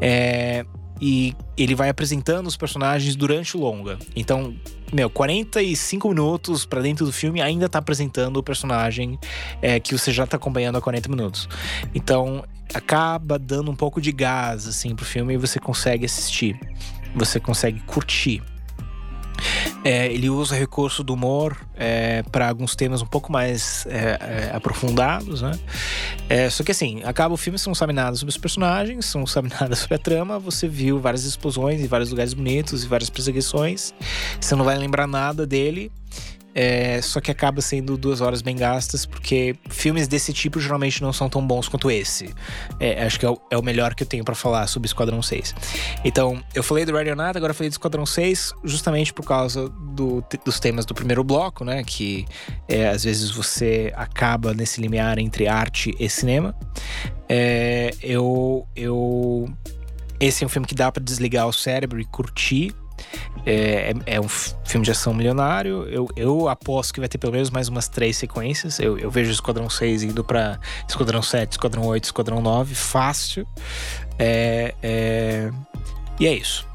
[0.00, 0.64] É,
[1.00, 3.98] e ele vai apresentando os personagens durante o longa.
[4.14, 4.54] Então,
[4.92, 9.18] meu, 45 minutos para dentro do filme ainda tá apresentando o personagem
[9.62, 11.48] é, que você já tá acompanhando há 40 minutos.
[11.94, 12.44] Então,
[12.74, 16.58] acaba dando um pouco de gás assim pro filme e você consegue assistir.
[17.14, 18.42] Você consegue curtir.
[19.82, 24.50] É, ele usa recurso do humor é, para alguns temas um pouco mais é, é
[24.54, 25.58] aprofundados, né?
[26.28, 29.18] É, só que assim, acaba o filme, você não sabe nada sobre os personagens, você
[29.18, 32.86] não sabe nada sobre a trama, você viu várias explosões em vários lugares bonitos e
[32.86, 33.94] várias perseguições,
[34.38, 35.90] você não vai lembrar nada dele.
[36.54, 41.12] É, só que acaba sendo duas horas bem gastas, porque filmes desse tipo geralmente não
[41.12, 42.34] são tão bons quanto esse.
[42.78, 45.22] É, acho que é o, é o, melhor que eu tenho para falar sobre Esquadrão
[45.22, 45.54] 6.
[46.04, 50.58] Então, eu falei do Radionauta, agora falei do Esquadrão 6, justamente por causa do, dos
[50.58, 51.84] temas do primeiro bloco, né?
[51.84, 52.26] Que
[52.68, 56.54] é, às vezes você acaba nesse limiar entre arte e cinema.
[57.28, 59.48] É, eu, eu.
[60.18, 62.74] Esse é um filme que dá para desligar o cérebro e curtir
[63.46, 65.84] é, é, é, um filme de ação milionário.
[65.88, 68.78] Eu, eu aposto que vai ter pelo menos mais umas três sequências.
[68.78, 73.46] Eu, eu vejo Esquadrão 6 indo para Esquadrão 7, Esquadrão 8, Esquadrão 9, fácil.
[74.18, 75.50] É, é,
[76.18, 76.68] e é isso.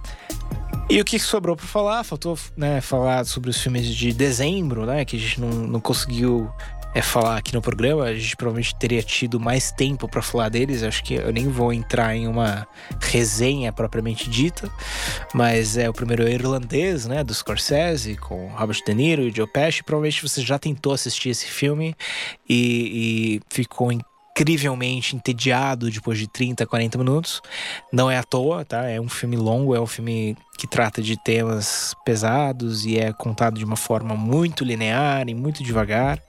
[0.87, 2.03] E o que sobrou para falar?
[2.03, 5.03] Faltou né, falar sobre os filmes de dezembro, né?
[5.03, 6.51] Que a gente não, não conseguiu
[6.95, 8.05] é, falar aqui no programa.
[8.05, 10.81] A gente provavelmente teria tido mais tempo para falar deles.
[10.81, 12.65] Acho que eu nem vou entrar em uma
[13.01, 14.71] resenha propriamente dita,
[15.33, 19.83] mas é o primeiro irlandês, né, do Scorsese, com Robert De Niro e Joe Pesci.
[19.83, 21.93] Provavelmente você já tentou assistir esse filme
[22.47, 23.91] e, e ficou
[24.37, 27.41] incrivelmente entediado depois de 30, 40 minutos.
[27.91, 28.83] Não é à toa, tá?
[28.89, 33.57] É um filme longo, é um filme que trata de temas pesados e é contado
[33.57, 36.21] de uma forma muito linear e muito devagar.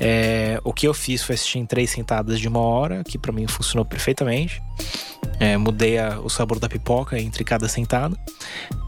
[0.00, 3.32] É, o que eu fiz foi assistir em três sentadas de uma hora, que para
[3.32, 4.62] mim funcionou perfeitamente.
[5.38, 8.16] É, mudei a, o sabor da pipoca entre cada sentada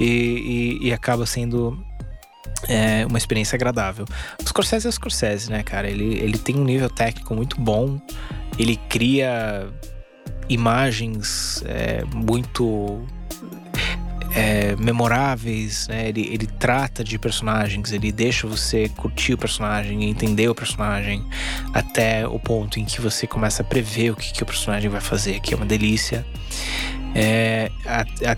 [0.01, 1.79] e, e, e acaba sendo
[2.67, 4.05] é uma experiência agradável.
[4.43, 5.89] O Scorsese é o Scorsese, né, cara?
[5.89, 8.01] Ele, ele tem um nível técnico muito bom,
[8.59, 9.69] ele cria
[10.49, 13.07] imagens é, muito
[14.35, 16.09] é, memoráveis, né?
[16.09, 21.25] Ele, ele trata de personagens, ele deixa você curtir o personagem, entender o personagem
[21.73, 25.01] até o ponto em que você começa a prever o que, que o personagem vai
[25.01, 26.27] fazer, que é uma delícia.
[27.15, 28.37] É, a, a,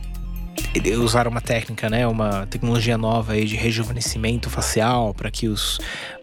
[0.98, 5.80] usaram uma técnica, né, uma tecnologia nova aí de rejuvenescimento facial para que os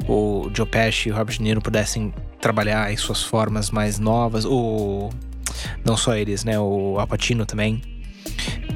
[0.07, 4.45] o Joe Pesci e o Robert De Niro pudessem trabalhar em suas formas mais novas,
[4.45, 5.11] ou
[5.83, 7.81] não só eles, né, o Apatino também.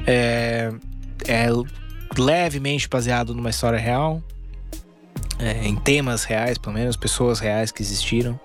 [0.06, 0.72] É,
[1.26, 1.46] é
[2.18, 4.22] levemente baseado numa história real,
[5.38, 8.38] é, em temas reais, pelo menos pessoas reais que existiram.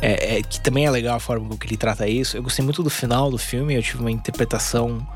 [0.00, 2.36] é, é, que também é legal a forma com que ele trata isso.
[2.36, 5.06] Eu gostei muito do final do filme, eu tive uma interpretação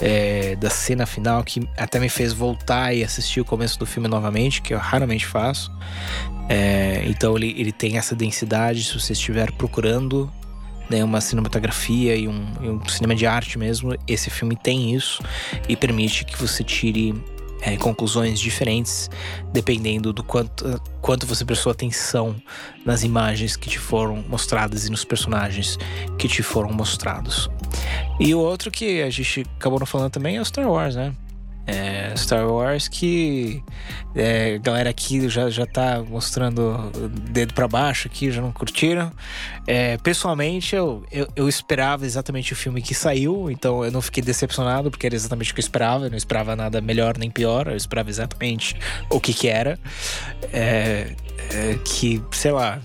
[0.00, 4.08] é, da cena final que até me fez voltar e assistir o começo do filme
[4.08, 5.72] novamente, que eu raramente faço.
[6.48, 10.30] É, então ele, ele tem essa densidade, se você estiver procurando
[10.88, 15.22] né, uma cinematografia e um, e um cinema de arte mesmo, esse filme tem isso
[15.68, 17.14] e permite que você tire
[17.60, 19.10] é, conclusões diferentes,
[19.52, 22.36] dependendo do quanto, quanto você prestou atenção
[22.84, 25.78] nas imagens que te foram mostradas e nos personagens
[26.18, 27.50] que te foram mostrados.
[28.20, 31.12] E o outro que a gente acabou não falando também é o Star Wars, né?
[31.68, 33.62] É, Star Wars que
[34.14, 36.90] é, a galera aqui já, já tá mostrando
[37.30, 39.12] dedo para baixo aqui, já não curtiram.
[39.66, 44.22] É, pessoalmente, eu, eu, eu, esperava exatamente o filme que saiu, então eu não fiquei
[44.22, 46.06] decepcionado, porque era exatamente o que eu esperava.
[46.06, 48.74] Eu não esperava nada melhor nem pior, eu esperava exatamente
[49.10, 49.78] o que que era.
[50.50, 51.14] É,
[51.50, 52.80] é, que, sei lá,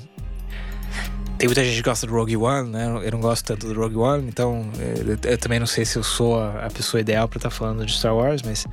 [1.43, 3.01] tem muita gente que gosta do Rogue One, né?
[3.03, 6.03] Eu não gosto tanto do Rogue One, então eu, eu também não sei se eu
[6.03, 8.65] sou a, a pessoa ideal para estar tá falando de Star Wars, mas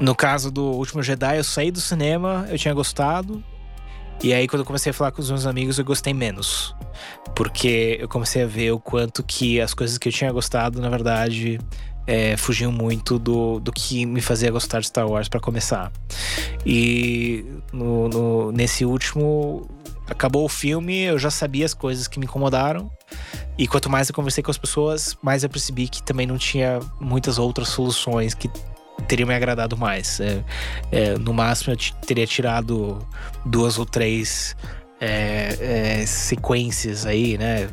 [0.00, 3.42] no caso do Último Jedi, eu saí do cinema, eu tinha gostado,
[4.22, 6.72] e aí quando eu comecei a falar com os meus amigos, eu gostei menos.
[7.34, 10.88] Porque eu comecei a ver o quanto que as coisas que eu tinha gostado, na
[10.88, 11.58] verdade,
[12.06, 15.92] é, fugiam muito do, do que me fazia gostar de Star Wars para começar.
[16.64, 19.68] E no, no, nesse último
[20.08, 22.90] acabou o filme, eu já sabia as coisas que me incomodaram.
[23.56, 26.80] E quanto mais eu conversei com as pessoas, mais eu percebi que também não tinha
[27.00, 28.50] muitas outras soluções que
[29.06, 30.20] teriam me agradado mais.
[30.20, 30.44] É,
[30.90, 32.98] é, no máximo, eu teria tirado
[33.44, 34.56] duas ou três
[35.00, 37.68] é, é sequências aí, né?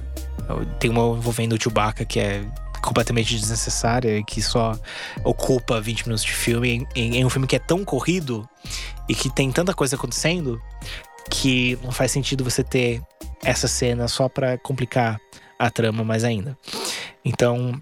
[0.79, 2.45] Tem uma envolvendo o Chewbacca que é
[2.81, 4.77] completamente desnecessária que só
[5.23, 8.47] ocupa 20 minutos de filme em, em um filme que é tão corrido
[9.09, 10.61] e que tem tanta coisa acontecendo
[11.29, 13.01] que não faz sentido você ter
[13.43, 15.19] essa cena só para complicar
[15.57, 16.57] a trama mais ainda.
[17.23, 17.81] Então,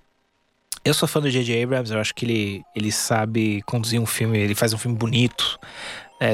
[0.85, 1.63] eu sou fã do J.J.
[1.63, 5.57] Abrams, eu acho que ele, ele sabe conduzir um filme, ele faz um filme bonito.
[6.23, 6.33] É,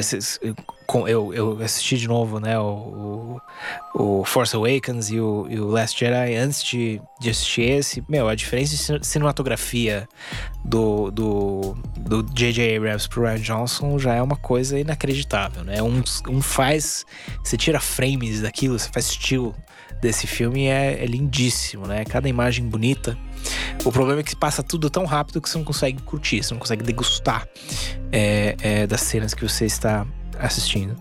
[1.08, 3.42] eu, eu assisti de novo, né, o,
[3.96, 8.04] o, Force Awakens e o, e o Last Jedi antes de, de assistir esse.
[8.08, 10.08] Meu, a diferença de cinematografia
[10.64, 12.78] do do do J.J.
[12.78, 15.82] Abrams pro Ryan Johnson já é uma coisa inacreditável, né?
[15.82, 17.04] Um, um faz,
[17.44, 19.56] você tira frames daquilo, você faz estilo
[20.00, 22.06] desse filme é, é lindíssimo, né?
[22.06, 23.18] Cada imagem bonita.
[23.86, 26.60] O problema é que passa tudo tão rápido que você não consegue curtir, você não
[26.60, 27.48] consegue degustar
[28.12, 30.06] é, é, das cenas que você está
[30.40, 30.96] assistindo.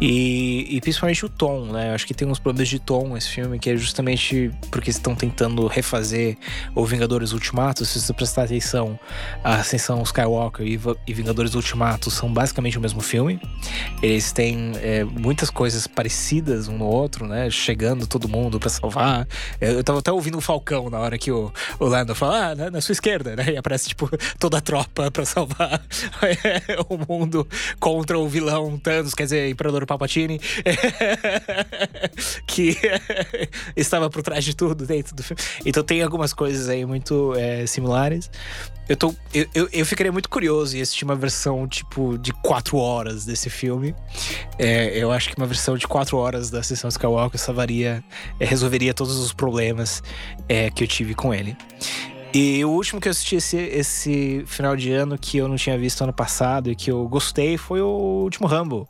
[0.00, 1.90] E, e, principalmente o tom, né?
[1.90, 5.14] Eu acho que tem uns problemas de tom esse filme, que é justamente porque estão
[5.14, 6.36] tentando refazer
[6.74, 7.84] o Vingadores Ultimato.
[7.84, 8.98] Se você prestar atenção,
[9.44, 13.40] a Ascensão Skywalker e, Vingadores Ultimato são basicamente o mesmo filme.
[14.02, 17.48] Eles têm é, muitas coisas parecidas um no outro, né?
[17.48, 19.28] Chegando todo mundo para salvar.
[19.60, 22.70] Eu tava até ouvindo o Falcão na hora que o, o Lando fala, ah, na,
[22.72, 23.52] na sua esquerda, né?
[23.52, 25.80] E aparece, tipo, toda a tropa para salvar
[26.90, 27.46] o mundo
[27.78, 30.40] contra o vilão Thanos, quer dizer, Imperador Palpatine,
[32.46, 32.76] que
[33.76, 35.42] estava por trás de tudo dentro do filme.
[35.64, 38.30] Então tem algumas coisas aí muito é, similares.
[38.88, 42.76] Eu, tô, eu, eu, eu, ficaria muito curioso em assistir uma versão, tipo, de quatro
[42.76, 43.94] horas desse filme.
[44.58, 48.02] É, eu acho que uma versão de quatro horas da sessão Skywalker salvaria,
[48.40, 50.02] é, resolveria todos os problemas
[50.48, 51.56] é, que eu tive com ele.
[52.34, 55.76] E o último que eu assisti esse, esse final de ano que eu não tinha
[55.76, 58.88] visto ano passado e que eu gostei foi o último Rambo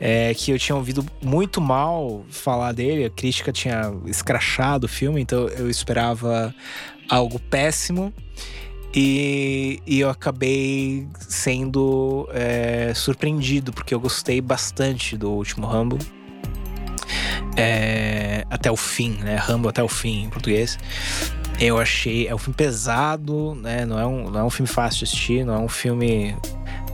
[0.00, 5.20] é, que eu tinha ouvido muito mal falar dele, a crítica tinha escrachado o filme,
[5.20, 6.54] então eu esperava
[7.08, 8.12] algo péssimo.
[8.94, 15.98] E, e eu acabei sendo é, surpreendido, porque eu gostei bastante do último Rambo.
[17.56, 19.36] É, até o fim, né?
[19.36, 20.78] Rambo até o fim em português.
[21.60, 22.26] Eu achei.
[22.26, 23.84] É um filme pesado, né?
[23.86, 26.34] Não é um, não é um filme fácil de assistir, não é um filme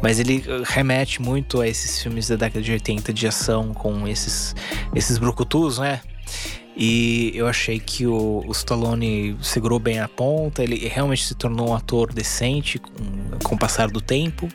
[0.02, 4.06] mas ele uh, remete muito a esses filmes da década de 80 de ação com
[4.06, 4.54] esses,
[4.94, 6.00] esses brucutus, né?
[6.76, 11.70] E eu achei que o, o Stallone segurou bem a ponta, ele realmente se tornou
[11.70, 12.92] um ator decente com,
[13.42, 14.48] com o passar do tempo.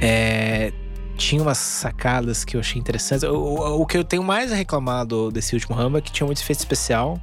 [0.00, 0.72] É,
[1.18, 3.24] tinha umas sacadas que eu achei interessantes.
[3.24, 6.24] O, o, o, que eu tenho mais a reclamar desse último Rambo é que tinha
[6.24, 7.20] muito efeito especial.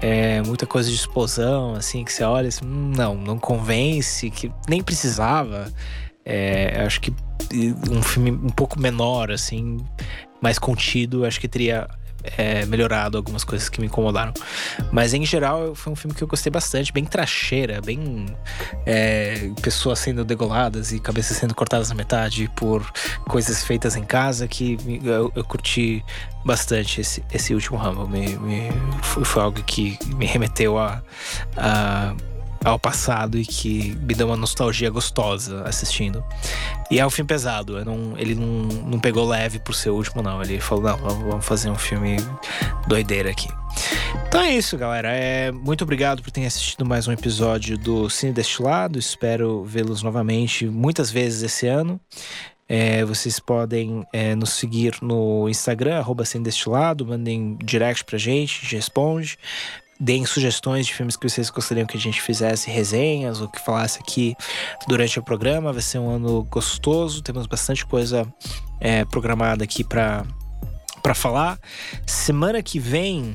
[0.00, 4.82] É, muita coisa de explosão, assim, que você olha assim, não, não convence, que nem
[4.82, 5.72] precisava.
[6.24, 7.12] É, acho que
[7.90, 9.78] um filme um pouco menor, assim,
[10.40, 11.88] mais contido, acho que teria
[12.22, 14.32] é, melhorado algumas coisas que me incomodaram.
[14.92, 18.26] Mas em geral foi um filme que eu gostei bastante, bem tracheira, bem
[18.86, 22.88] é, pessoas sendo degoladas e cabeças sendo cortadas na metade por
[23.28, 26.04] coisas feitas em casa que eu, eu curti
[26.44, 28.08] bastante esse, esse último Rumble.
[28.08, 28.68] Me, me,
[29.02, 31.02] foi, algo que me remeteu a,
[31.56, 32.14] a
[32.68, 36.24] ao passado e que me deu uma nostalgia gostosa assistindo.
[36.90, 38.46] E é um filme pesado, não, ele não,
[38.90, 40.42] não pegou leve por ser o último, não.
[40.42, 42.16] Ele falou: não, vamos fazer um filme
[42.86, 43.48] doideira aqui.
[44.26, 45.10] Então é isso, galera.
[45.12, 48.98] É, muito obrigado por terem assistido mais um episódio do Cine Destilado.
[48.98, 52.00] Espero vê-los novamente muitas vezes esse ano.
[52.68, 58.60] É, vocês podem é, nos seguir no Instagram, arroba Destilado, mandem direct pra gente, a
[58.60, 59.38] gente responde
[60.00, 63.98] deem sugestões de filmes que vocês gostariam que a gente fizesse resenhas ou que falasse
[63.98, 64.36] aqui
[64.86, 65.72] durante o programa.
[65.72, 68.26] Vai ser um ano gostoso, temos bastante coisa
[68.80, 70.24] é, programada aqui para
[71.02, 71.58] para falar.
[72.06, 73.34] Semana que vem,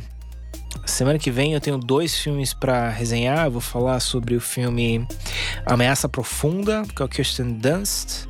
[0.86, 3.46] semana que vem eu tenho dois filmes para resenhar.
[3.46, 5.08] Eu vou falar sobre o filme
[5.66, 8.28] Ameaça Profunda, que é o Kirsten Dunst.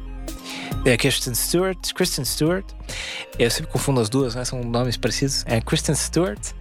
[0.86, 2.66] É Kristen Stewart, Kristen Stewart.
[3.38, 4.46] Eu sempre confundo as duas, né?
[4.46, 5.44] São nomes parecidos.
[5.48, 6.54] É Kristen Stewart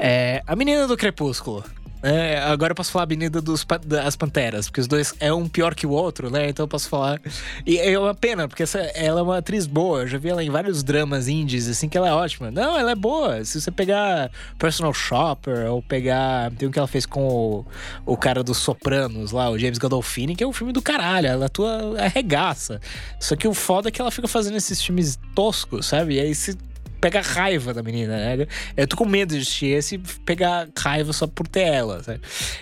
[0.00, 1.62] é, a menina do Crepúsculo.
[2.02, 5.46] É, agora eu posso falar a Avenida dos das Panteras, porque os dois é um
[5.46, 6.48] pior que o outro, né?
[6.48, 7.20] Então eu posso falar.
[7.66, 10.00] E é uma pena, porque essa, ela é uma atriz boa.
[10.00, 12.50] Eu já vi ela em vários dramas indies, assim, que ela é ótima.
[12.50, 13.44] Não, ela é boa.
[13.44, 16.50] Se você pegar Personal Shopper ou pegar.
[16.52, 17.66] Tem um que ela fez com o,
[18.06, 21.26] o cara dos Sopranos lá, o James Gandolfini, que é um filme do caralho.
[21.26, 22.80] Ela atua arregaça.
[23.18, 26.14] Só que o foda é que ela fica fazendo esses filmes toscos, sabe?
[26.14, 26.56] E aí se
[27.00, 28.46] pega raiva da menina, né?
[28.76, 32.20] Eu tô com medo de assistir esse pegar raiva só por ter ela, sabe?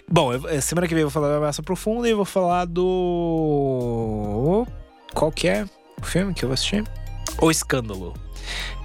[0.09, 2.64] Bom, eu, eh, semana que vem eu vou falar da Massa Profunda e vou falar
[2.64, 4.66] do.
[5.12, 5.64] Qual que é
[6.01, 6.84] o filme que eu vou assistir?
[7.41, 8.14] O Escândalo.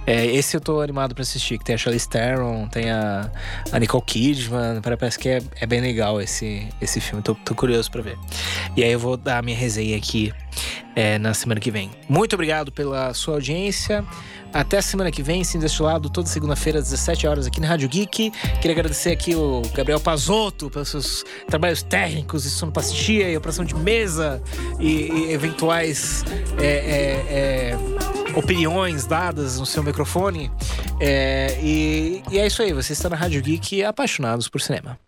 [0.06, 3.30] É, esse eu tô animado pra assistir, que tem a Charlize Theron, tem a,
[3.72, 7.90] a Nicole Kidman, parece que é, é bem legal esse, esse filme, tô, tô, curioso
[7.90, 8.18] pra ver.
[8.76, 10.30] E aí eu vou dar a minha resenha aqui
[10.94, 11.90] é, na semana que vem.
[12.08, 14.04] Muito obrigado pela sua audiência.
[14.54, 17.88] Até semana que vem, sim, deste lado, toda segunda-feira, às 17 horas, aqui na Rádio
[17.88, 18.30] Geek.
[18.30, 23.74] Queria agradecer aqui o Gabriel Pazotto pelos seus trabalhos técnicos e sonoplastia e operação de
[23.74, 24.40] mesa
[24.78, 26.24] e, e eventuais
[26.56, 30.52] é, é, é, opiniões dadas no seu microfone.
[31.00, 35.04] É, e, e é isso aí, você está na Rádio Geek apaixonados por cinema.